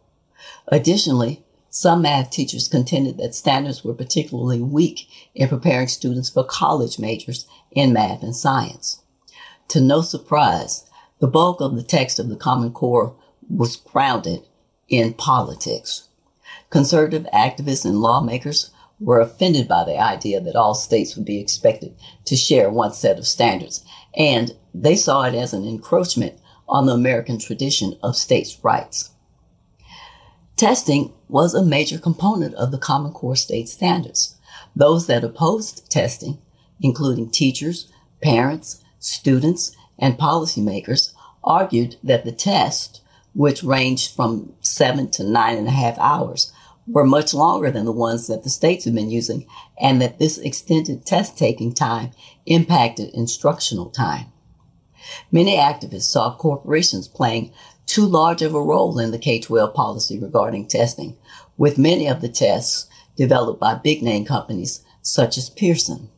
Additionally, 0.68 1.43
some 1.74 2.02
math 2.02 2.30
teachers 2.30 2.68
contended 2.68 3.18
that 3.18 3.34
standards 3.34 3.82
were 3.82 3.94
particularly 3.94 4.60
weak 4.60 5.08
in 5.34 5.48
preparing 5.48 5.88
students 5.88 6.30
for 6.30 6.44
college 6.44 7.00
majors 7.00 7.48
in 7.72 7.92
math 7.92 8.22
and 8.22 8.36
science. 8.36 9.02
To 9.68 9.80
no 9.80 10.00
surprise, 10.00 10.88
the 11.18 11.26
bulk 11.26 11.60
of 11.60 11.74
the 11.74 11.82
text 11.82 12.20
of 12.20 12.28
the 12.28 12.36
Common 12.36 12.70
Core 12.70 13.16
was 13.50 13.74
grounded 13.74 14.46
in 14.88 15.14
politics. 15.14 16.06
Conservative 16.70 17.26
activists 17.34 17.84
and 17.84 18.00
lawmakers 18.00 18.70
were 19.00 19.18
offended 19.18 19.66
by 19.66 19.82
the 19.82 19.98
idea 19.98 20.40
that 20.40 20.54
all 20.54 20.76
states 20.76 21.16
would 21.16 21.24
be 21.24 21.40
expected 21.40 21.92
to 22.26 22.36
share 22.36 22.70
one 22.70 22.92
set 22.92 23.18
of 23.18 23.26
standards, 23.26 23.84
and 24.16 24.52
they 24.72 24.94
saw 24.94 25.22
it 25.22 25.34
as 25.34 25.52
an 25.52 25.66
encroachment 25.66 26.38
on 26.68 26.86
the 26.86 26.92
American 26.92 27.36
tradition 27.36 27.98
of 28.00 28.14
states' 28.14 28.62
rights. 28.62 29.10
Testing 30.56 31.12
was 31.28 31.52
a 31.52 31.64
major 31.64 31.98
component 31.98 32.54
of 32.54 32.70
the 32.70 32.78
Common 32.78 33.12
Core 33.12 33.34
state 33.34 33.68
standards. 33.68 34.36
Those 34.76 35.08
that 35.08 35.24
opposed 35.24 35.90
testing, 35.90 36.38
including 36.80 37.30
teachers, 37.30 37.90
parents, 38.22 38.82
students, 39.00 39.74
and 39.98 40.16
policymakers, 40.16 41.12
argued 41.42 41.96
that 42.04 42.24
the 42.24 42.32
test, 42.32 43.00
which 43.34 43.64
ranged 43.64 44.14
from 44.14 44.52
seven 44.60 45.10
to 45.10 45.24
nine 45.24 45.58
and 45.58 45.66
a 45.66 45.72
half 45.72 45.98
hours, 45.98 46.52
were 46.86 47.04
much 47.04 47.34
longer 47.34 47.72
than 47.72 47.84
the 47.84 47.92
ones 47.92 48.28
that 48.28 48.44
the 48.44 48.50
states 48.50 48.84
have 48.84 48.94
been 48.94 49.10
using, 49.10 49.46
and 49.80 50.00
that 50.00 50.20
this 50.20 50.38
extended 50.38 51.04
test 51.04 51.36
taking 51.36 51.72
time 51.74 52.12
impacted 52.46 53.12
instructional 53.12 53.90
time. 53.90 54.26
Many 55.32 55.56
activists 55.56 56.02
saw 56.02 56.36
corporations 56.36 57.08
playing 57.08 57.52
too 57.86 58.06
large 58.06 58.42
of 58.42 58.54
a 58.54 58.62
role 58.62 58.98
in 58.98 59.10
the 59.10 59.18
K-12 59.18 59.74
policy 59.74 60.18
regarding 60.18 60.66
testing, 60.66 61.16
with 61.56 61.78
many 61.78 62.06
of 62.06 62.20
the 62.20 62.28
tests 62.28 62.86
developed 63.16 63.60
by 63.60 63.74
big 63.74 64.02
name 64.02 64.24
companies 64.24 64.82
such 65.02 65.38
as 65.38 65.50
Pearson. 65.50 66.10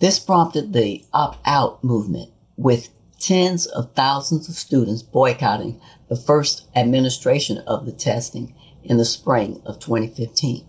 This 0.00 0.18
prompted 0.18 0.72
the 0.72 1.04
opt-out 1.12 1.82
movement, 1.82 2.30
with 2.56 2.90
tens 3.18 3.66
of 3.66 3.92
thousands 3.94 4.48
of 4.48 4.54
students 4.54 5.02
boycotting 5.02 5.80
the 6.08 6.16
first 6.16 6.66
administration 6.76 7.58
of 7.58 7.84
the 7.84 7.92
testing 7.92 8.54
in 8.84 8.96
the 8.96 9.04
spring 9.04 9.60
of 9.64 9.78
2015. 9.78 10.64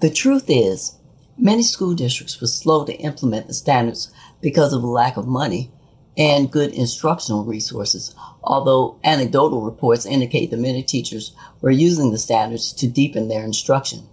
The 0.00 0.10
truth 0.10 0.44
is, 0.48 0.98
many 1.36 1.62
school 1.62 1.94
districts 1.94 2.40
were 2.40 2.46
slow 2.46 2.84
to 2.84 2.96
implement 2.96 3.46
the 3.46 3.54
standards 3.54 4.12
because 4.40 4.72
of 4.72 4.82
a 4.82 4.86
lack 4.86 5.16
of 5.16 5.26
money 5.26 5.70
and 6.16 6.50
good 6.50 6.72
instructional 6.72 7.44
resources, 7.44 8.14
although 8.42 8.98
anecdotal 9.04 9.62
reports 9.62 10.06
indicate 10.06 10.50
that 10.50 10.60
many 10.60 10.82
teachers 10.82 11.34
were 11.60 11.70
using 11.70 12.10
the 12.10 12.18
standards 12.18 12.72
to 12.72 12.86
deepen 12.86 13.28
their 13.28 13.44
instruction. 13.44 14.06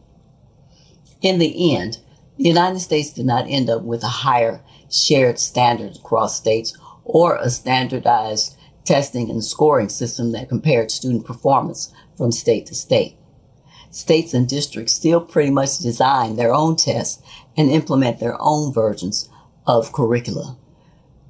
In 1.22 1.38
the 1.40 1.76
end, 1.76 2.00
the 2.38 2.48
United 2.48 2.80
States 2.80 3.12
did 3.12 3.26
not 3.26 3.46
end 3.48 3.70
up 3.70 3.84
with 3.84 4.04
a 4.04 4.08
higher 4.08 4.62
shared 4.90 5.38
standard 5.38 5.96
across 5.98 6.36
states 6.36 6.78
or 7.04 7.38
a 7.38 7.50
standardized 7.50 8.58
testing 8.84 9.30
and 9.30 9.44
scoring 9.44 9.90
system 9.90 10.32
that 10.32 10.50
compared 10.50 10.90
student 10.90 11.26
performance 11.26 11.94
from 12.18 12.32
state 12.32 12.66
to 12.66 12.76
state 12.76 13.16
states 13.92 14.34
and 14.34 14.48
districts 14.48 14.94
still 14.94 15.22
pretty 15.22 15.52
much 15.52 15.78
design 15.80 16.36
their 16.36 16.54
own 16.54 16.76
tests 16.76 17.22
and 17.58 17.70
implement 17.70 18.20
their 18.20 18.38
own 18.40 18.74
versions 18.74 19.30
of 19.68 19.92
curricula. 19.92 20.58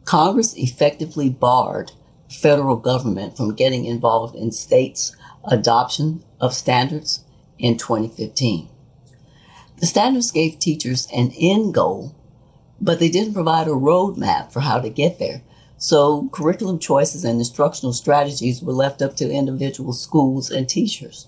Congress 0.06 0.54
effectively 0.56 1.30
barred 1.30 1.92
federal 2.30 2.78
government 2.78 3.38
from 3.38 3.56
getting 3.56 3.86
involved 3.86 4.36
in 4.36 4.52
states' 4.52 5.16
adoption 5.46 6.24
of 6.40 6.54
standards 6.54 7.24
in 7.60 7.78
2015. 7.78 8.70
The 9.80 9.86
standards 9.86 10.32
gave 10.32 10.60
teachers 10.60 11.08
an 11.14 11.32
end 11.40 11.74
goal, 11.74 12.16
but 12.80 13.00
they 13.00 13.10
didn't 13.10 13.34
provide 13.34 13.68
a 13.68 13.72
roadmap 13.72 14.52
for 14.52 14.60
how 14.60 14.80
to 14.80 14.90
get 14.90 15.20
there. 15.20 15.42
So 15.78 16.30
curriculum 16.32 16.78
choices 16.78 17.24
and 17.24 17.40
instructional 17.40 17.94
strategies 17.94 18.62
were 18.62 18.74
left 18.74 19.02
up 19.02 19.16
to 19.18 19.32
individual 19.32 19.94
schools 19.94 20.52
and 20.52 20.70
teachers. 20.70 21.28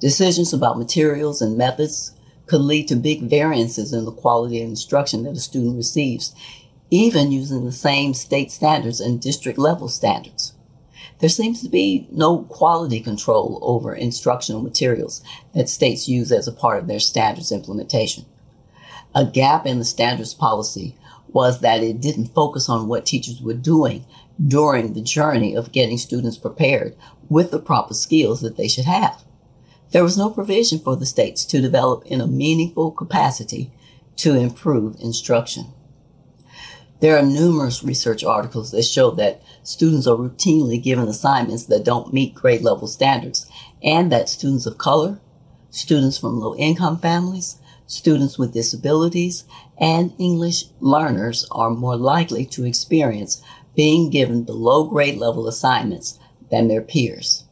Decisions 0.00 0.52
about 0.52 0.78
materials 0.78 1.40
and 1.40 1.56
methods 1.56 2.12
could 2.46 2.60
lead 2.60 2.88
to 2.88 2.96
big 2.96 3.22
variances 3.22 3.92
in 3.92 4.04
the 4.04 4.12
quality 4.12 4.60
of 4.62 4.68
instruction 4.68 5.22
that 5.22 5.36
a 5.36 5.40
student 5.40 5.76
receives, 5.76 6.34
even 6.90 7.32
using 7.32 7.64
the 7.64 7.72
same 7.72 8.12
state 8.14 8.50
standards 8.50 9.00
and 9.00 9.20
district 9.20 9.58
level 9.58 9.88
standards. 9.88 10.54
There 11.20 11.28
seems 11.28 11.62
to 11.62 11.68
be 11.68 12.08
no 12.10 12.44
quality 12.44 13.00
control 13.00 13.58
over 13.62 13.94
instructional 13.94 14.62
materials 14.62 15.22
that 15.54 15.68
states 15.68 16.08
use 16.08 16.32
as 16.32 16.48
a 16.48 16.52
part 16.52 16.78
of 16.78 16.86
their 16.86 17.00
standards 17.00 17.52
implementation. 17.52 18.24
A 19.14 19.24
gap 19.24 19.66
in 19.66 19.78
the 19.78 19.84
standards 19.84 20.34
policy 20.34 20.96
was 21.28 21.60
that 21.60 21.82
it 21.82 22.00
didn't 22.00 22.34
focus 22.34 22.68
on 22.68 22.88
what 22.88 23.06
teachers 23.06 23.40
were 23.40 23.54
doing 23.54 24.04
during 24.44 24.92
the 24.92 25.02
journey 25.02 25.54
of 25.54 25.72
getting 25.72 25.98
students 25.98 26.38
prepared 26.38 26.96
with 27.28 27.50
the 27.50 27.58
proper 27.58 27.94
skills 27.94 28.40
that 28.40 28.56
they 28.56 28.66
should 28.66 28.86
have. 28.86 29.22
There 29.92 30.02
was 30.02 30.16
no 30.16 30.30
provision 30.30 30.78
for 30.78 30.96
the 30.96 31.06
states 31.06 31.44
to 31.46 31.60
develop 31.60 32.04
in 32.06 32.20
a 32.20 32.26
meaningful 32.26 32.92
capacity 32.92 33.70
to 34.16 34.34
improve 34.34 34.96
instruction. 35.00 35.66
There 37.00 37.16
are 37.16 37.24
numerous 37.24 37.82
research 37.82 38.22
articles 38.22 38.72
that 38.72 38.82
show 38.82 39.10
that 39.12 39.40
students 39.62 40.06
are 40.06 40.16
routinely 40.16 40.82
given 40.82 41.08
assignments 41.08 41.64
that 41.66 41.84
don't 41.84 42.12
meet 42.12 42.34
grade 42.34 42.60
level 42.60 42.86
standards 42.86 43.50
and 43.82 44.12
that 44.12 44.28
students 44.28 44.66
of 44.66 44.76
color, 44.76 45.18
students 45.70 46.18
from 46.18 46.40
low 46.40 46.54
income 46.56 46.98
families, 46.98 47.56
students 47.86 48.38
with 48.38 48.52
disabilities, 48.52 49.44
and 49.78 50.12
English 50.18 50.66
learners 50.80 51.46
are 51.50 51.70
more 51.70 51.96
likely 51.96 52.44
to 52.44 52.66
experience 52.66 53.42
being 53.74 54.10
given 54.10 54.42
below 54.42 54.84
grade 54.84 55.18
level 55.18 55.48
assignments 55.48 56.18
than 56.50 56.68
their 56.68 56.82
peers. 56.82 57.44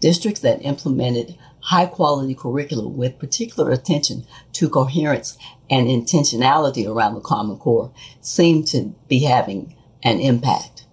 Districts 0.00 0.40
that 0.40 0.64
implemented 0.64 1.38
high 1.66 1.86
quality 1.86 2.32
curricula 2.32 2.86
with 2.86 3.18
particular 3.18 3.72
attention 3.72 4.24
to 4.52 4.68
coherence 4.68 5.36
and 5.68 5.88
intentionality 5.88 6.86
around 6.86 7.14
the 7.14 7.20
Common 7.20 7.56
Core 7.56 7.92
seem 8.20 8.64
to 8.64 8.94
be 9.08 9.24
having 9.24 9.74
an 10.04 10.20
impact. 10.20 10.86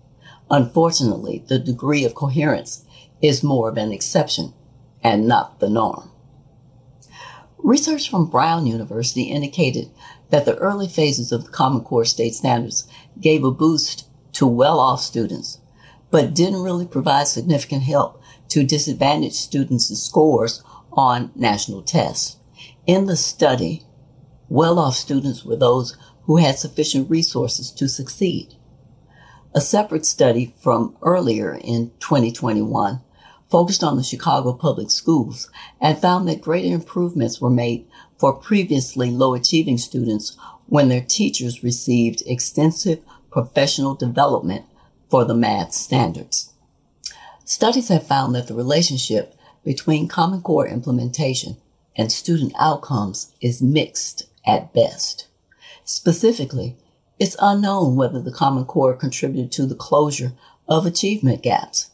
Unfortunately, 0.50 1.44
the 1.48 1.60
degree 1.60 2.04
of 2.06 2.16
coherence 2.16 2.86
is 3.22 3.44
more 3.44 3.70
of 3.70 3.78
an 3.78 3.92
exception 3.92 4.52
and 5.04 5.28
not 5.28 5.60
the 5.60 5.70
norm. 5.70 6.10
Research 7.60 8.10
from 8.10 8.32
Brown 8.32 8.66
University 8.66 9.26
indicated 9.26 9.92
that 10.32 10.46
the 10.46 10.58
early 10.58 10.88
phases 10.88 11.32
of 11.32 11.46
the 11.46 11.52
Common 11.52 11.84
Core 11.84 12.04
state 12.04 12.34
standards 12.34 12.88
gave 13.22 13.44
a 13.44 13.52
boost 13.52 14.08
to 14.34 14.48
well-off 14.48 15.02
students, 15.02 15.60
but 16.10 16.34
didn't 16.34 16.64
really 16.64 16.88
provide 16.88 17.28
significant 17.28 17.84
help 17.84 18.23
to 18.54 18.64
disadvantaged 18.64 19.34
students' 19.34 19.98
scores 20.00 20.64
on 20.92 21.32
national 21.36 21.82
tests. 21.82 22.38
In 22.86 23.08
the 23.08 23.16
study, 23.16 23.82
well-off 24.48 24.96
students 24.96 25.44
were 25.44 25.56
those 25.56 25.98
who 26.26 26.38
had 26.38 26.60
sufficient 26.60 27.10
resources 27.10 27.72
to 27.72 27.88
succeed. 27.90 28.54
A 29.56 29.60
separate 29.60 30.06
study 30.06 30.54
from 30.62 30.96
earlier 31.02 31.56
in 31.56 31.94
2021 32.00 33.02
focused 33.50 33.84
on 33.84 33.98
the 33.98 34.04
Chicago 34.04 34.54
public 34.54 34.92
schools 34.92 35.50
and 35.82 35.98
found 35.98 36.28
that 36.28 36.42
greater 36.42 36.76
improvements 36.76 37.42
were 37.42 37.50
made 37.50 37.88
for 38.20 38.34
previously 38.34 39.10
low 39.10 39.34
achieving 39.34 39.80
students 39.80 40.38
when 40.68 40.90
their 40.90 41.02
teachers 41.02 41.64
received 41.64 42.22
extensive 42.28 43.00
professional 43.32 43.96
development 43.96 44.64
for 45.10 45.26
the 45.26 45.34
math 45.34 45.74
standards. 45.74 46.53
Studies 47.46 47.90
have 47.90 48.08
found 48.08 48.34
that 48.36 48.48
the 48.48 48.54
relationship 48.54 49.36
between 49.64 50.08
Common 50.08 50.42
Core 50.42 50.68
implementation 50.68 51.58
and 51.96 52.12
student 52.12 52.54
outcomes 52.58 53.34
is 53.42 53.62
mixed 53.62 54.28
at 54.46 54.74
best. 54.74 55.28
Specifically, 55.84 56.78
it's 57.20 57.36
unknown 57.40 57.96
whether 57.96 58.22
the 58.22 58.32
Common 58.32 58.66
Core 58.66 58.96
contributed 58.96 59.52
to 59.54 59.66
the 59.66 59.76
closure 59.76 60.34
of 60.68 60.86
achievement 60.86 61.42
gaps. 61.42 61.92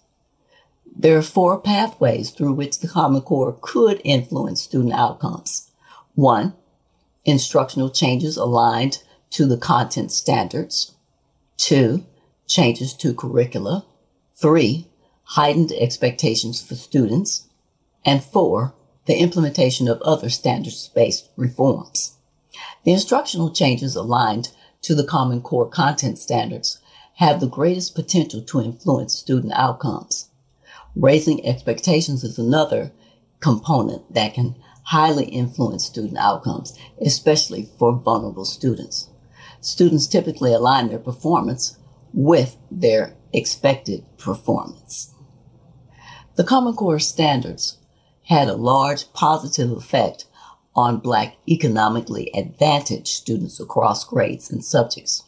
There 0.95 1.17
are 1.17 1.23
four 1.23 1.59
pathways 1.59 2.29
through 2.31 2.53
which 2.53 2.79
the 2.79 2.87
Common 2.87 3.21
Core 3.21 3.57
could 3.61 4.01
influence 4.03 4.61
student 4.61 4.93
outcomes. 4.93 5.71
One, 6.13 6.53
instructional 7.25 7.89
changes 7.89 8.37
aligned 8.37 9.03
to 9.31 9.45
the 9.45 9.57
content 9.57 10.11
standards. 10.11 10.93
Two, 11.57 12.05
changes 12.47 12.93
to 12.95 13.13
curricula. 13.13 13.85
Three, 14.35 14.88
heightened 15.33 15.71
expectations 15.73 16.59
for 16.59 16.73
students. 16.73 17.47
And 18.03 18.23
four, 18.23 18.73
the 19.05 19.19
implementation 19.19 19.87
of 19.87 20.01
other 20.01 20.27
standards-based 20.29 21.29
reforms. 21.35 22.17
The 22.83 22.93
instructional 22.93 23.51
changes 23.51 23.95
aligned 23.95 24.49
to 24.81 24.95
the 24.95 25.03
Common 25.03 25.41
Core 25.41 25.69
content 25.69 26.17
standards 26.17 26.79
have 27.15 27.39
the 27.39 27.47
greatest 27.47 27.93
potential 27.93 28.41
to 28.41 28.61
influence 28.61 29.13
student 29.13 29.53
outcomes. 29.53 30.29
Raising 30.95 31.45
expectations 31.45 32.23
is 32.23 32.39
another 32.39 32.91
component 33.39 34.11
that 34.11 34.33
can 34.33 34.55
highly 34.85 35.25
influence 35.25 35.85
student 35.85 36.17
outcomes, 36.17 36.75
especially 36.99 37.69
for 37.77 37.93
vulnerable 37.93 38.45
students. 38.45 39.09
Students 39.61 40.07
typically 40.07 40.53
align 40.53 40.87
their 40.89 40.97
performance 40.97 41.77
with 42.13 42.57
their 42.71 43.13
expected 43.31 44.03
performance. 44.17 45.13
The 46.39 46.45
Common 46.45 46.73
Core 46.73 46.99
standards 46.99 47.79
had 48.27 48.47
a 48.47 48.55
large 48.55 49.11
positive 49.11 49.73
effect 49.73 50.23
on 50.73 51.01
Black 51.01 51.35
economically 51.49 52.31
advantaged 52.33 53.09
students 53.09 53.59
across 53.59 54.05
grades 54.05 54.49
and 54.49 54.63
subjects 54.63 55.23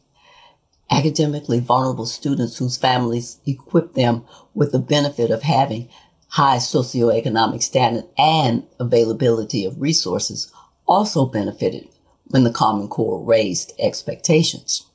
academically 0.89 1.59
vulnerable 1.59 2.05
students 2.05 2.55
whose 2.55 2.77
families 2.77 3.41
equipped 3.45 3.93
them 3.95 4.23
with 4.53 4.71
the 4.71 4.79
benefit 4.79 5.31
of 5.31 5.41
having 5.41 5.89
high 6.29 6.55
socioeconomic 6.55 7.61
standing 7.61 8.07
and 8.17 8.65
availability 8.79 9.65
of 9.65 9.81
resources 9.81 10.49
also 10.87 11.25
benefited 11.25 11.89
when 12.27 12.45
the 12.45 12.53
Common 12.53 12.87
Core 12.87 13.21
raised 13.21 13.73
expectations. 13.79 14.85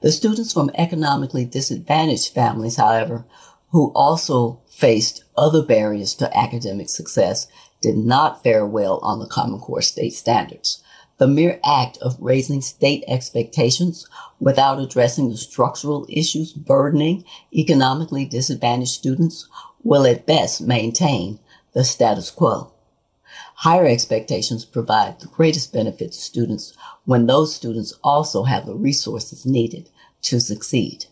The 0.00 0.10
students 0.10 0.52
from 0.52 0.72
economically 0.74 1.44
disadvantaged 1.44 2.34
families, 2.34 2.74
however, 2.74 3.24
who 3.70 3.92
also 3.94 4.60
faced 4.66 5.24
other 5.36 5.62
barriers 5.62 6.14
to 6.14 6.36
academic 6.36 6.88
success 6.88 7.46
did 7.80 7.96
not 7.96 8.42
fare 8.42 8.66
well 8.66 8.98
on 9.02 9.18
the 9.18 9.26
Common 9.26 9.60
Core 9.60 9.82
state 9.82 10.14
standards. 10.14 10.82
The 11.18 11.26
mere 11.26 11.60
act 11.64 11.96
of 11.98 12.16
raising 12.20 12.60
state 12.60 13.04
expectations 13.08 14.06
without 14.38 14.78
addressing 14.78 15.30
the 15.30 15.36
structural 15.36 16.06
issues 16.08 16.52
burdening 16.52 17.24
economically 17.54 18.26
disadvantaged 18.26 18.92
students 18.92 19.48
will 19.82 20.06
at 20.06 20.26
best 20.26 20.60
maintain 20.60 21.38
the 21.72 21.84
status 21.84 22.30
quo. 22.30 22.72
Higher 23.60 23.86
expectations 23.86 24.64
provide 24.64 25.20
the 25.20 25.28
greatest 25.28 25.72
benefit 25.72 26.12
to 26.12 26.18
students 26.18 26.74
when 27.04 27.26
those 27.26 27.54
students 27.54 27.94
also 28.04 28.44
have 28.44 28.66
the 28.66 28.74
resources 28.74 29.46
needed 29.46 29.88
to 30.22 30.40
succeed. 30.40 31.06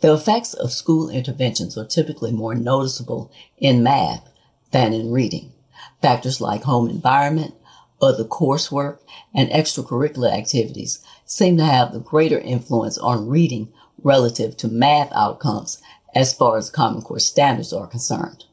The 0.00 0.12
effects 0.12 0.54
of 0.54 0.72
school 0.72 1.10
interventions 1.10 1.76
are 1.76 1.84
typically 1.84 2.30
more 2.30 2.54
noticeable 2.54 3.32
in 3.56 3.82
math 3.82 4.28
than 4.70 4.92
in 4.92 5.10
reading. 5.10 5.52
Factors 6.00 6.40
like 6.40 6.62
home 6.62 6.88
environment, 6.88 7.54
other 8.00 8.24
coursework 8.24 8.98
and 9.34 9.50
extracurricular 9.50 10.32
activities 10.32 11.00
seem 11.24 11.56
to 11.56 11.64
have 11.64 11.92
the 11.92 11.98
greater 11.98 12.38
influence 12.38 12.96
on 12.98 13.28
reading 13.28 13.72
relative 14.02 14.56
to 14.58 14.68
math 14.68 15.10
outcomes 15.12 15.82
as 16.14 16.32
far 16.32 16.56
as 16.56 16.70
Common 16.70 17.02
Core 17.02 17.18
standards 17.18 17.72
are 17.72 17.88
concerned. 17.88 18.44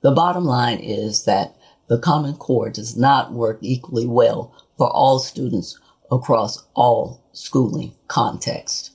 The 0.00 0.12
bottom 0.12 0.44
line 0.44 0.78
is 0.78 1.24
that 1.24 1.56
the 1.88 1.98
Common 1.98 2.36
Core 2.36 2.70
does 2.70 2.96
not 2.96 3.32
work 3.32 3.58
equally 3.60 4.06
well 4.06 4.54
for 4.78 4.88
all 4.88 5.18
students 5.18 5.78
across 6.10 6.64
all 6.74 7.22
schooling 7.32 7.94
contexts. 8.08 8.92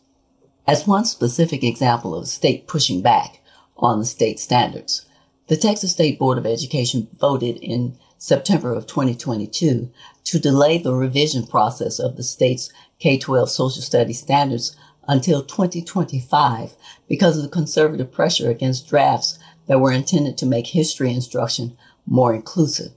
As 0.67 0.87
one 0.87 1.05
specific 1.05 1.63
example 1.63 2.15
of 2.15 2.23
a 2.23 2.27
state 2.27 2.67
pushing 2.67 3.03
back 3.03 3.39
on 3.77 3.99
the 3.99 4.05
state 4.05 4.39
standards, 4.39 5.05
the 5.45 5.57
Texas 5.57 5.91
State 5.91 6.17
Board 6.17 6.39
of 6.39 6.45
Education 6.47 7.07
voted 7.19 7.57
in 7.57 7.99
September 8.17 8.73
of 8.73 8.87
2022 8.87 9.91
to 10.23 10.39
delay 10.39 10.79
the 10.79 10.95
revision 10.95 11.45
process 11.45 11.99
of 11.99 12.15
the 12.17 12.23
state's 12.23 12.73
K-12 12.97 13.47
social 13.49 13.83
studies 13.83 14.19
standards 14.19 14.75
until 15.07 15.43
2025 15.43 16.75
because 17.07 17.37
of 17.37 17.43
the 17.43 17.49
conservative 17.49 18.11
pressure 18.11 18.49
against 18.49 18.87
drafts 18.87 19.37
that 19.67 19.79
were 19.79 19.91
intended 19.91 20.35
to 20.39 20.47
make 20.47 20.67
history 20.67 21.13
instruction 21.13 21.77
more 22.07 22.33
inclusive. 22.33 22.91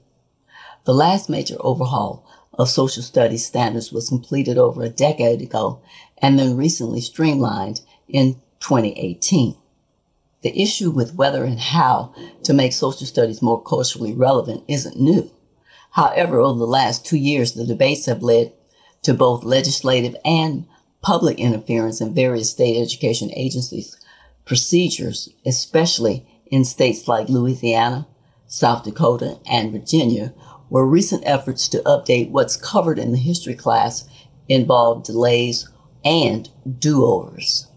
The 0.85 0.93
last 0.95 1.29
major 1.29 1.57
overhaul 1.59 2.25
of 2.59 2.69
social 2.69 3.01
studies 3.01 3.45
standards 3.45 3.91
was 3.91 4.09
completed 4.09 4.57
over 4.57 4.83
a 4.83 4.89
decade 4.89 5.41
ago 5.41 5.81
and 6.17 6.37
then 6.37 6.57
recently 6.57 6.99
streamlined 6.99 7.81
in 8.09 8.33
2018. 8.59 9.55
The 10.41 10.61
issue 10.61 10.91
with 10.91 11.15
whether 11.15 11.45
and 11.45 11.59
how 11.59 12.13
to 12.43 12.53
make 12.53 12.73
social 12.73 13.07
studies 13.07 13.41
more 13.41 13.63
culturally 13.63 14.13
relevant 14.13 14.65
isn't 14.67 14.99
new. 14.99 15.31
However, 15.91 16.39
over 16.39 16.59
the 16.59 16.67
last 16.67 17.05
two 17.05 17.17
years, 17.17 17.53
the 17.53 17.65
debates 17.65 18.05
have 18.05 18.21
led 18.21 18.53
to 19.03 19.13
both 19.13 19.43
legislative 19.45 20.15
and 20.25 20.67
public 21.01 21.39
interference 21.39 22.01
in 22.01 22.13
various 22.13 22.51
state 22.51 22.79
education 22.79 23.31
agencies 23.33 23.97
procedures, 24.45 25.29
especially 25.45 26.27
in 26.47 26.65
states 26.65 27.07
like 27.07 27.29
Louisiana, 27.29 28.07
South 28.47 28.83
Dakota, 28.83 29.37
and 29.49 29.71
Virginia, 29.71 30.33
where 30.69 30.85
recent 30.85 31.23
efforts 31.25 31.67
to 31.69 31.79
update 31.79 32.31
what's 32.31 32.57
covered 32.57 32.97
in 32.97 33.11
the 33.11 33.17
history 33.17 33.55
class 33.55 34.07
involved 34.47 35.05
delays 35.05 35.69
and 36.05 36.49
do-overs. 36.79 37.67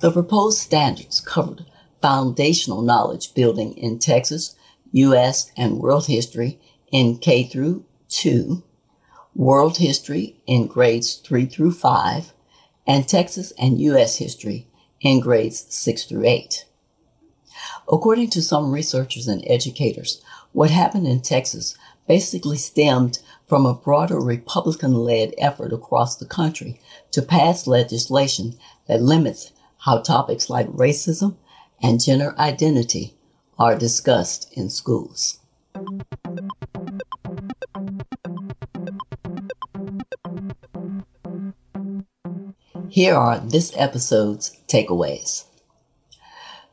The 0.00 0.12
proposed 0.12 0.58
standards 0.58 1.20
covered 1.20 1.64
foundational 2.00 2.82
knowledge 2.82 3.34
building 3.34 3.76
in 3.76 3.98
Texas, 3.98 4.54
U.S., 4.92 5.50
and 5.56 5.78
world 5.78 6.06
history 6.06 6.60
in 6.92 7.18
K 7.18 7.44
through 7.44 7.84
2, 8.08 8.62
world 9.34 9.78
history 9.78 10.40
in 10.46 10.66
grades 10.66 11.16
3 11.16 11.46
through 11.46 11.72
5, 11.72 12.32
and 12.86 13.08
Texas 13.08 13.52
and 13.58 13.80
U.S. 13.80 14.16
history 14.16 14.68
in 15.00 15.20
grades 15.20 15.66
6 15.74 16.04
through 16.04 16.24
8. 16.24 16.64
According 17.90 18.30
to 18.30 18.42
some 18.42 18.72
researchers 18.72 19.28
and 19.28 19.42
educators, 19.46 20.22
what 20.52 20.70
happened 20.70 21.06
in 21.06 21.20
Texas 21.20 21.76
basically 22.08 22.56
stemmed 22.56 23.18
from 23.46 23.66
a 23.66 23.74
broader 23.74 24.18
Republican 24.18 24.94
led 24.94 25.34
effort 25.38 25.72
across 25.72 26.16
the 26.16 26.26
country 26.26 26.80
to 27.12 27.22
pass 27.22 27.66
legislation 27.66 28.56
that 28.88 29.02
limits 29.02 29.52
how 29.80 29.98
topics 29.98 30.50
like 30.50 30.66
racism 30.68 31.36
and 31.80 32.02
gender 32.02 32.34
identity 32.38 33.14
are 33.58 33.76
discussed 33.76 34.52
in 34.56 34.70
schools. 34.70 35.38
Here 42.88 43.14
are 43.14 43.38
this 43.38 43.72
episode's 43.76 44.56
takeaways. 44.66 45.44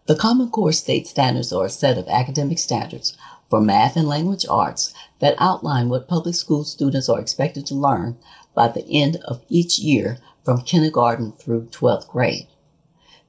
The 0.07 0.15
Common 0.15 0.49
Core 0.49 0.71
State 0.71 1.07
Standards 1.07 1.51
are 1.51 1.65
a 1.65 1.69
set 1.69 1.97
of 1.97 2.07
academic 2.07 2.57
standards 2.59 3.17
for 3.49 3.61
math 3.61 3.95
and 3.95 4.07
language 4.07 4.45
arts 4.49 4.93
that 5.19 5.35
outline 5.39 5.89
what 5.89 6.07
public 6.07 6.35
school 6.35 6.63
students 6.63 7.09
are 7.09 7.19
expected 7.19 7.65
to 7.65 7.75
learn 7.75 8.17
by 8.53 8.67
the 8.67 8.85
end 8.89 9.17
of 9.25 9.43
each 9.49 9.79
year 9.79 10.17
from 10.43 10.61
kindergarten 10.61 11.31
through 11.33 11.65
12th 11.67 12.07
grade. 12.07 12.47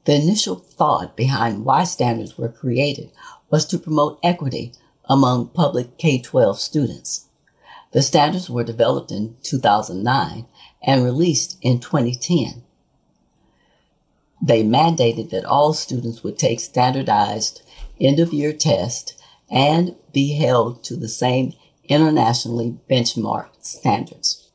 The 0.05 0.15
initial 0.15 0.57
thought 0.57 1.17
behind 1.17 1.65
why 1.65 1.85
standards 1.85 2.39
were 2.39 2.49
created 2.49 3.11
was 3.51 3.67
to 3.67 3.79
promote 3.79 4.21
equity 4.23 4.73
among 5.07 5.49
public 5.49 5.99
K-12 5.99 6.57
students. 6.57 7.27
The 7.93 8.03
standards 8.03 8.51
were 8.51 8.65
developed 8.65 9.11
in 9.11 9.37
2009 9.43 10.47
and 10.83 11.05
released 11.05 11.57
in 11.63 11.81
2010. 11.81 12.63
They 14.43 14.63
mandated 14.63 15.31
that 15.31 15.45
all 15.45 15.73
students 15.73 16.23
would 16.23 16.39
take 16.39 16.61
standardized 16.61 17.63
end 18.01 18.21
of 18.21 18.33
year 18.33 18.53
tests 18.53 19.15
and 19.51 19.97
be 20.13 20.35
held 20.35 20.85
to 20.85 20.97
the 20.97 21.09
same 21.09 21.55
internationally 21.89 22.77
benchmarked 22.89 23.65
standards. 23.65 24.49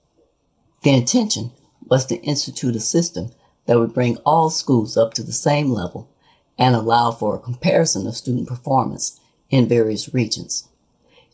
The 0.84 0.94
intention 0.94 1.52
was 1.82 2.06
to 2.08 2.22
institute 2.22 2.76
a 2.76 2.80
system 2.80 3.32
that 3.66 3.80
would 3.80 3.94
bring 3.94 4.18
all 4.18 4.50
schools 4.50 4.98
up 4.98 5.14
to 5.14 5.24
the 5.24 5.32
same 5.32 5.70
level 5.70 6.10
and 6.58 6.76
allow 6.76 7.12
for 7.12 7.36
a 7.36 7.40
comparison 7.40 8.08
of 8.08 8.16
student 8.16 8.48
performance 8.48 9.20
in 9.50 9.68
various 9.68 10.14
regions. 10.14 10.70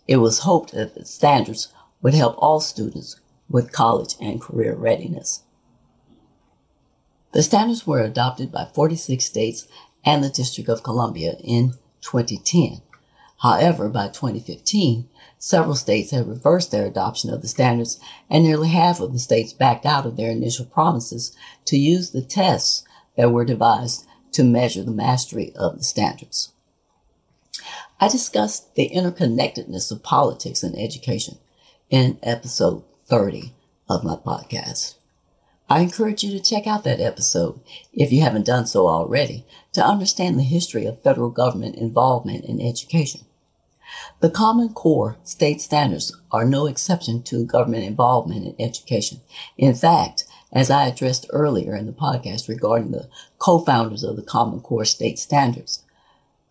It 0.08 0.18
was 0.18 0.40
hoped 0.40 0.72
that 0.72 0.96
the 0.96 1.06
standards 1.06 1.74
would 2.02 2.14
help 2.14 2.36
all 2.38 2.60
students 2.60 3.20
with 3.50 3.72
college 3.72 4.16
and 4.20 4.42
career 4.42 4.76
readiness. 4.76 5.44
The 7.34 7.44
standards 7.44 7.86
were 7.86 8.02
adopted 8.02 8.52
by 8.52 8.70
46 8.74 9.24
states 9.24 9.68
and 10.06 10.24
the 10.24 10.30
District 10.30 10.70
of 10.70 10.84
Columbia 10.84 11.36
in 11.44 11.74
2010. 12.02 12.82
However, 13.42 13.90
by 13.90 14.08
2015, 14.08 15.08
several 15.38 15.76
states 15.76 16.12
have 16.12 16.28
reversed 16.28 16.72
their 16.72 16.86
adoption 16.86 17.32
of 17.32 17.42
the 17.42 17.48
standards 17.48 18.00
and 18.30 18.44
nearly 18.44 18.70
half 18.70 19.00
of 19.00 19.14
the 19.14 19.20
states 19.20 19.54
backed 19.54 19.86
out 19.86 20.06
of 20.06 20.18
their 20.18 20.32
initial 20.32 20.66
promises 20.66 21.36
to 21.66 21.78
use 21.78 22.12
the 22.12 22.22
tests 22.22 22.84
that 23.16 23.32
were 23.32 23.46
devised 23.46 24.06
to 24.32 24.44
measure 24.44 24.84
the 24.84 24.92
mastery 24.92 25.54
of 25.56 25.78
the 25.78 25.84
standards. 25.84 26.54
I 28.00 28.08
discussed 28.08 28.76
the 28.76 28.90
interconnectedness 28.90 29.92
of 29.92 30.04
politics 30.04 30.62
and 30.62 30.78
education 30.78 31.40
in 31.90 32.20
episode 32.22 32.84
30 33.08 33.54
of 33.90 34.04
my 34.04 34.16
podcast. 34.16 34.96
I 35.70 35.82
encourage 35.82 36.24
you 36.24 36.32
to 36.32 36.44
check 36.44 36.66
out 36.66 36.84
that 36.84 37.02
episode 37.02 37.60
if 37.92 38.12
you 38.12 38.22
haven't 38.22 38.46
done 38.46 38.68
so 38.68 38.88
already 38.88 39.46
to 39.74 39.86
understand 39.86 40.38
the 40.38 40.44
history 40.44 40.86
of 40.86 41.02
federal 41.02 41.30
government 41.30 41.76
involvement 41.76 42.46
in 42.46 42.62
education. 42.62 43.22
The 44.20 44.30
Common 44.30 44.70
Core 44.70 45.18
state 45.24 45.62
standards 45.62 46.16
are 46.32 46.46
no 46.46 46.66
exception 46.66 47.24
to 47.24 47.46
government 47.46 47.84
involvement 47.84 48.46
in 48.46 48.56
education. 48.66 49.22
In 49.58 49.74
fact, 49.74 50.26
as 50.52 50.70
I 50.70 50.88
addressed 50.88 51.28
earlier 51.32 51.76
in 51.76 51.86
the 51.86 51.92
podcast 51.92 52.48
regarding 52.48 52.92
the 52.92 53.10
co-founders 53.38 54.04
of 54.04 54.16
the 54.16 54.24
Common 54.24 54.62
Core 54.62 54.86
state 54.86 55.20
standards, 55.20 55.84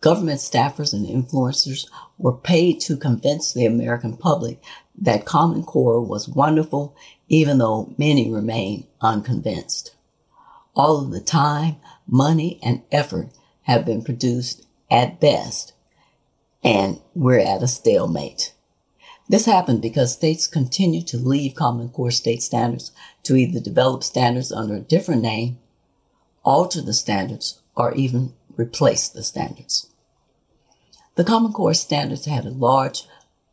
government 0.01 0.39
staffers 0.39 0.93
and 0.93 1.05
influencers 1.05 1.87
were 2.17 2.33
paid 2.33 2.79
to 2.81 2.95
convince 2.97 3.53
the 3.53 3.65
American 3.65 4.15
public 4.15 4.61
that 4.99 5.25
Common 5.25 5.63
Core 5.63 6.01
was 6.01 6.29
wonderful, 6.29 6.95
even 7.27 7.57
though 7.57 7.93
many 7.97 8.31
remain 8.31 8.87
unconvinced. 9.01 9.95
All 10.75 11.03
of 11.03 11.11
the 11.11 11.21
time, 11.21 11.77
money, 12.07 12.59
and 12.63 12.83
effort 12.91 13.29
have 13.63 13.85
been 13.85 14.03
produced 14.03 14.65
at 14.89 15.19
best, 15.19 15.73
and 16.67 16.99
we're 17.15 17.39
at 17.39 17.63
a 17.63 17.67
stalemate. 17.67 18.53
This 19.29 19.45
happened 19.45 19.81
because 19.81 20.11
states 20.11 20.47
continue 20.47 21.01
to 21.03 21.17
leave 21.17 21.55
Common 21.55 21.87
Core 21.87 22.11
state 22.11 22.43
standards 22.43 22.91
to 23.23 23.37
either 23.37 23.61
develop 23.61 24.03
standards 24.03 24.51
under 24.51 24.75
a 24.75 24.81
different 24.81 25.21
name, 25.21 25.59
alter 26.43 26.81
the 26.81 26.93
standards, 26.93 27.61
or 27.77 27.93
even 27.93 28.33
replace 28.57 29.07
the 29.07 29.23
standards. 29.23 29.87
The 31.15 31.23
Common 31.23 31.53
Core 31.53 31.73
standards 31.73 32.25
had 32.25 32.43
a 32.43 32.49
large 32.49 33.03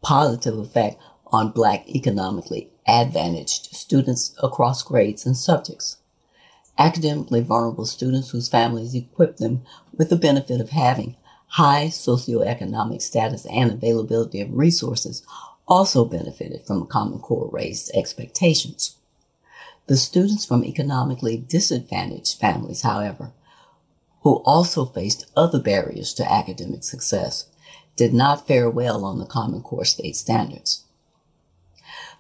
positive 0.03 0.59
effect 0.59 1.01
on 1.29 1.53
Black 1.53 1.89
economically 1.89 2.69
advantaged 2.85 3.77
students 3.77 4.35
across 4.43 4.83
grades 4.83 5.25
and 5.25 5.37
subjects. 5.37 5.99
Academically 6.79 7.43
vulnerable 7.43 7.87
students 7.87 8.31
whose 8.31 8.49
families 8.49 8.93
equip 8.93 9.37
them 9.37 9.63
with 9.97 10.11
the 10.11 10.17
benefit 10.17 10.61
of 10.61 10.71
having 10.71 11.15
high 11.47 11.87
socioeconomic 11.87 13.01
status 13.01 13.47
and 13.47 13.71
availability 13.71 14.41
of 14.41 14.53
resources 14.53 15.23
also 15.67 16.05
benefited 16.05 16.67
from 16.67 16.87
Common 16.87 17.19
Core 17.19 17.49
raised 17.53 17.91
expectations. 17.95 18.97
The 19.87 19.97
students 19.97 20.45
from 20.45 20.65
economically 20.65 21.37
disadvantaged 21.37 22.39
families, 22.39 22.83
however, 22.83 23.33
who 24.23 24.37
also 24.45 24.87
faced 24.87 25.27
other 25.37 25.61
barriers 25.61 26.15
to 26.15 26.33
academic 26.33 26.83
success, 26.83 27.47
did 27.97 28.13
not 28.13 28.47
fare 28.47 28.69
well 28.69 29.05
on 29.05 29.19
the 29.19 29.27
Common 29.27 29.63
Core 29.63 29.85
state 29.85 30.17
standards. 30.17 30.85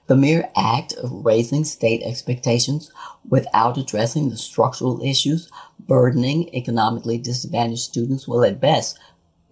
The 0.06 0.16
mere 0.16 0.50
act 0.54 0.92
of 0.92 1.24
raising 1.24 1.64
state 1.64 2.02
expectations 2.02 2.92
without 3.26 3.78
addressing 3.78 4.28
the 4.28 4.36
structural 4.36 5.02
issues 5.02 5.50
burdening 5.78 6.54
economically 6.54 7.16
disadvantaged 7.16 7.80
students 7.80 8.28
will 8.28 8.44
at 8.44 8.60
best 8.60 8.98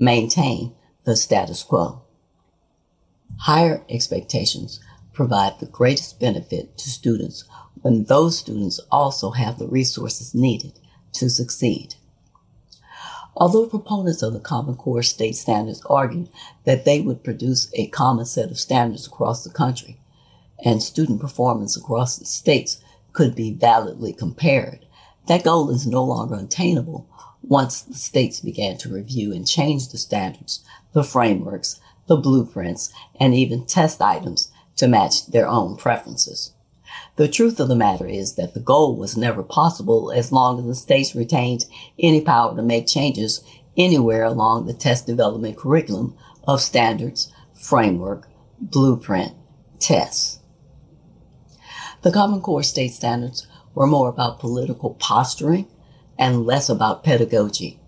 maintain 0.02 0.74
the 1.04 1.14
status 1.14 1.62
quo. 1.62 2.02
Higher 3.38 3.84
expectations 3.88 4.80
provide 5.12 5.60
the 5.60 5.66
greatest 5.66 6.18
benefit 6.18 6.76
to 6.78 6.90
students 6.90 7.44
when 7.82 8.02
those 8.04 8.36
students 8.36 8.80
also 8.90 9.30
have 9.30 9.60
the 9.60 9.68
resources 9.68 10.34
needed 10.34 10.72
to 11.12 11.30
succeed. 11.30 11.94
Although 13.36 13.66
proponents 13.66 14.22
of 14.22 14.32
the 14.32 14.40
Common 14.40 14.74
Core 14.74 15.04
state 15.04 15.36
standards 15.36 15.82
argued 15.88 16.28
that 16.64 16.84
they 16.84 17.00
would 17.00 17.22
produce 17.22 17.70
a 17.74 17.86
common 17.86 18.24
set 18.24 18.50
of 18.50 18.58
standards 18.58 19.06
across 19.06 19.44
the 19.44 19.50
country, 19.50 20.00
and 20.64 20.82
student 20.82 21.20
performance 21.20 21.76
across 21.76 22.18
the 22.18 22.24
states 22.24 22.82
could 23.12 23.36
be 23.36 23.52
validly 23.52 24.12
compared. 24.12 24.84
That 25.28 25.44
goal 25.44 25.70
is 25.70 25.86
no 25.86 26.02
longer 26.02 26.34
attainable 26.34 27.08
once 27.42 27.82
the 27.82 27.94
states 27.94 28.40
began 28.40 28.76
to 28.78 28.92
review 28.92 29.32
and 29.32 29.46
change 29.46 29.88
the 29.88 29.98
standards, 29.98 30.64
the 30.92 31.04
frameworks, 31.04 31.80
the 32.06 32.16
blueprints, 32.16 32.92
and 33.18 33.34
even 33.34 33.64
test 33.64 34.00
items 34.00 34.50
to 34.76 34.88
match 34.88 35.26
their 35.26 35.46
own 35.46 35.76
preferences. 35.76 36.52
The 37.16 37.28
truth 37.28 37.60
of 37.60 37.68
the 37.68 37.76
matter 37.76 38.06
is 38.06 38.34
that 38.34 38.54
the 38.54 38.60
goal 38.60 38.96
was 38.96 39.16
never 39.16 39.42
possible 39.42 40.12
as 40.12 40.32
long 40.32 40.58
as 40.58 40.66
the 40.66 40.74
states 40.74 41.14
retained 41.14 41.66
any 41.98 42.20
power 42.20 42.54
to 42.54 42.62
make 42.62 42.86
changes 42.86 43.42
anywhere 43.76 44.24
along 44.24 44.66
the 44.66 44.74
test 44.74 45.06
development 45.06 45.56
curriculum 45.56 46.16
of 46.46 46.60
standards, 46.60 47.32
framework, 47.54 48.28
blueprint, 48.60 49.34
tests. 49.78 50.40
The 52.02 52.12
Common 52.12 52.40
Core 52.40 52.62
state 52.62 52.92
standards 52.92 53.46
were 53.74 53.86
more 53.86 54.08
about 54.08 54.40
political 54.40 54.94
posturing 54.94 55.68
and 56.18 56.46
less 56.46 56.68
about 56.68 57.04
pedagogy. 57.04 57.78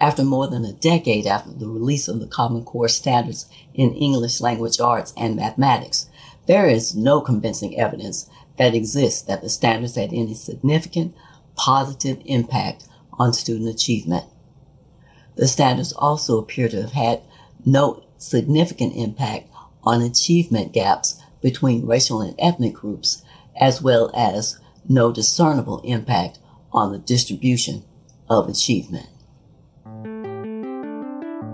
After 0.00 0.24
more 0.24 0.48
than 0.48 0.64
a 0.64 0.72
decade 0.72 1.26
after 1.26 1.50
the 1.50 1.68
release 1.68 2.08
of 2.08 2.20
the 2.20 2.26
Common 2.26 2.64
Core 2.64 2.88
standards 2.88 3.46
in 3.74 3.94
English 3.94 4.40
language 4.40 4.80
arts 4.80 5.12
and 5.16 5.36
mathematics, 5.36 6.08
there 6.46 6.66
is 6.66 6.96
no 6.96 7.20
convincing 7.20 7.78
evidence 7.78 8.28
that 8.56 8.74
exists 8.74 9.22
that 9.22 9.42
the 9.42 9.48
standards 9.48 9.96
had 9.96 10.12
any 10.12 10.34
significant 10.34 11.14
positive 11.54 12.20
impact 12.24 12.84
on 13.18 13.32
student 13.32 13.68
achievement. 13.68 14.24
The 15.36 15.46
standards 15.46 15.92
also 15.92 16.38
appear 16.38 16.68
to 16.68 16.82
have 16.82 16.92
had 16.92 17.22
no 17.64 18.02
significant 18.18 18.94
impact 18.96 19.48
on 19.82 20.02
achievement 20.02 20.72
gaps 20.72 21.22
between 21.40 21.86
racial 21.86 22.20
and 22.20 22.34
ethnic 22.38 22.74
groups 22.74 23.22
as 23.58 23.82
well 23.82 24.10
as 24.14 24.58
no 24.88 25.12
discernible 25.12 25.80
impact 25.84 26.38
on 26.72 26.92
the 26.92 26.98
distribution 26.98 27.84
of 28.28 28.48
achievement. 28.48 29.06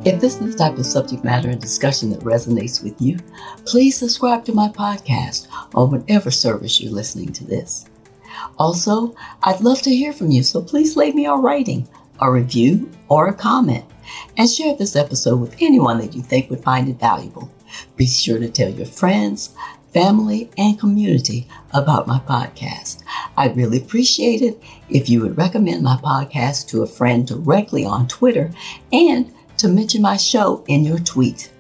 If 0.05 0.21
this 0.21 0.41
is 0.41 0.53
the 0.53 0.57
type 0.57 0.79
of 0.79 0.87
subject 0.87 1.25
matter 1.25 1.49
and 1.49 1.61
discussion 1.61 2.11
that 2.11 2.21
resonates 2.21 2.83
with 2.83 3.01
you, 3.01 3.19
please 3.65 3.97
subscribe 3.97 4.45
to 4.45 4.53
my 4.53 4.69
podcast 4.69 5.49
on 5.75 5.91
whatever 5.91 6.31
service 6.31 6.81
you're 6.81 6.93
listening 6.93 7.33
to 7.33 7.45
this. 7.45 7.87
Also, 8.59 9.17
I'd 9.43 9.61
love 9.63 9.83
to 9.83 9.95
hear 9.95 10.13
from 10.13 10.31
you, 10.31 10.43
so 10.43 10.63
please 10.63 10.97
leave 10.97 11.15
me 11.15 11.27
a 11.27 11.35
rating, 11.35 11.89
a 12.21 12.31
review, 12.31 12.89
or 13.09 13.27
a 13.29 13.35
comment, 13.35 13.85
and 14.37 14.49
share 14.49 14.77
this 14.77 14.95
episode 14.95 15.41
with 15.41 15.57
anyone 15.61 15.99
that 15.99 16.15
you 16.15 16.23
think 16.23 16.51
would 16.51 16.63
find 16.63 16.89
it 16.89 17.01
valuable. 17.01 17.51
Be 17.97 18.07
sure 18.07 18.39
to 18.39 18.49
tell 18.49 18.71
your 18.71 18.87
friends, 18.87 19.57
family, 19.97 20.51
and 20.59 20.79
community 20.79 21.49
about 21.73 22.07
my 22.07 22.19
podcast. 22.19 23.03
I'd 23.39 23.57
really 23.57 23.79
appreciate 23.79 24.43
it 24.43 24.63
if 24.91 25.09
you 25.09 25.23
would 25.23 25.39
recommend 25.39 25.83
my 25.83 25.97
podcast 25.97 26.69
to 26.69 26.83
a 26.83 26.87
friend 26.87 27.27
directly 27.27 27.87
on 27.87 28.07
Twitter 28.07 28.53
and 28.93 29.33
to 29.57 29.69
mention 29.69 30.03
my 30.03 30.19
show 30.19 30.63
in 30.69 30.85
your 30.85 30.99
tweet. 30.99 31.51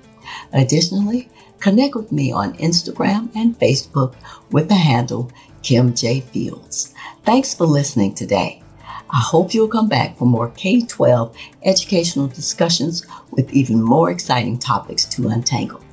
Additionally, 0.52 1.30
connect 1.60 1.94
with 1.94 2.12
me 2.12 2.30
on 2.30 2.52
Instagram 2.58 3.34
and 3.34 3.58
Facebook 3.58 4.14
with 4.50 4.68
the 4.68 4.74
handle 4.74 5.32
Kim 5.62 5.94
J. 5.94 6.20
Fields. 6.20 6.92
Thanks 7.24 7.54
for 7.54 7.64
listening 7.64 8.14
today. 8.14 8.62
I 9.08 9.18
hope 9.18 9.54
you'll 9.54 9.66
come 9.66 9.88
back 9.88 10.18
for 10.18 10.26
more 10.26 10.50
K 10.50 10.82
12 10.82 11.34
educational 11.64 12.26
discussions 12.26 13.06
with 13.30 13.50
even 13.54 13.80
more 13.80 14.10
exciting 14.10 14.58
topics 14.58 15.06
to 15.06 15.28
untangle. 15.28 15.85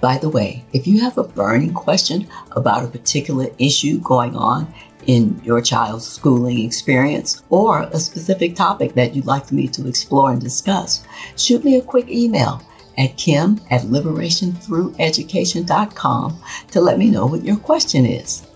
By 0.00 0.18
the 0.18 0.28
way, 0.28 0.64
if 0.72 0.86
you 0.86 1.00
have 1.00 1.18
a 1.18 1.24
burning 1.24 1.74
question 1.74 2.28
about 2.52 2.84
a 2.84 2.88
particular 2.88 3.48
issue 3.58 3.98
going 4.00 4.36
on 4.36 4.72
in 5.06 5.40
your 5.44 5.60
child's 5.60 6.06
schooling 6.06 6.64
experience 6.64 7.42
or 7.50 7.82
a 7.82 7.98
specific 7.98 8.54
topic 8.54 8.94
that 8.94 9.14
you'd 9.14 9.26
like 9.26 9.52
me 9.52 9.68
to 9.68 9.86
explore 9.88 10.32
and 10.32 10.40
discuss, 10.40 11.04
shoot 11.36 11.62
me 11.64 11.76
a 11.76 11.82
quick 11.82 12.08
email 12.08 12.62
at 12.98 13.16
kim 13.16 13.60
at 13.70 13.82
liberationthrougheducation.com 13.82 16.42
to 16.70 16.80
let 16.80 16.98
me 16.98 17.10
know 17.10 17.26
what 17.26 17.44
your 17.44 17.56
question 17.56 18.06
is. 18.06 18.46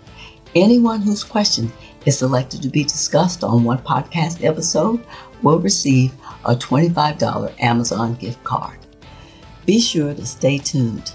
Anyone 0.55 1.01
whose 1.01 1.25
question 1.25 1.73
is 2.07 2.19
selected 2.19 2.63
to 2.63 2.69
be 2.69 2.85
discussed 2.85 3.43
on 3.43 3.65
one 3.65 3.79
podcast 3.79 4.45
episode 4.45 5.05
will 5.43 5.59
receive 5.59 6.13
a 6.45 6.55
$25 6.55 7.61
Amazon 7.61 8.15
gift 8.15 8.43
card. 8.45 8.79
Be 9.67 9.81
sure 9.81 10.15
to 10.15 10.27
stay 10.27 10.59
tuned. 10.59 11.13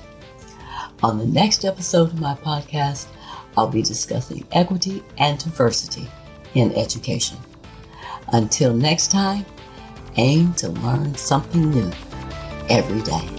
On 1.03 1.17
the 1.17 1.25
next 1.25 1.65
episode 1.65 2.11
of 2.11 2.19
my 2.19 2.35
podcast, 2.35 3.07
I'll 3.55 3.67
be 3.67 3.81
discussing 3.81 4.45
equity 4.51 5.03
and 5.17 5.37
diversity 5.37 6.07
in 6.55 6.73
education. 6.73 7.37
Until 8.33 8.73
next 8.73 9.11
time, 9.11 9.45
aim 10.15 10.53
to 10.55 10.69
learn 10.69 11.15
something 11.15 11.69
new 11.69 11.91
every 12.69 13.01
day. 13.01 13.38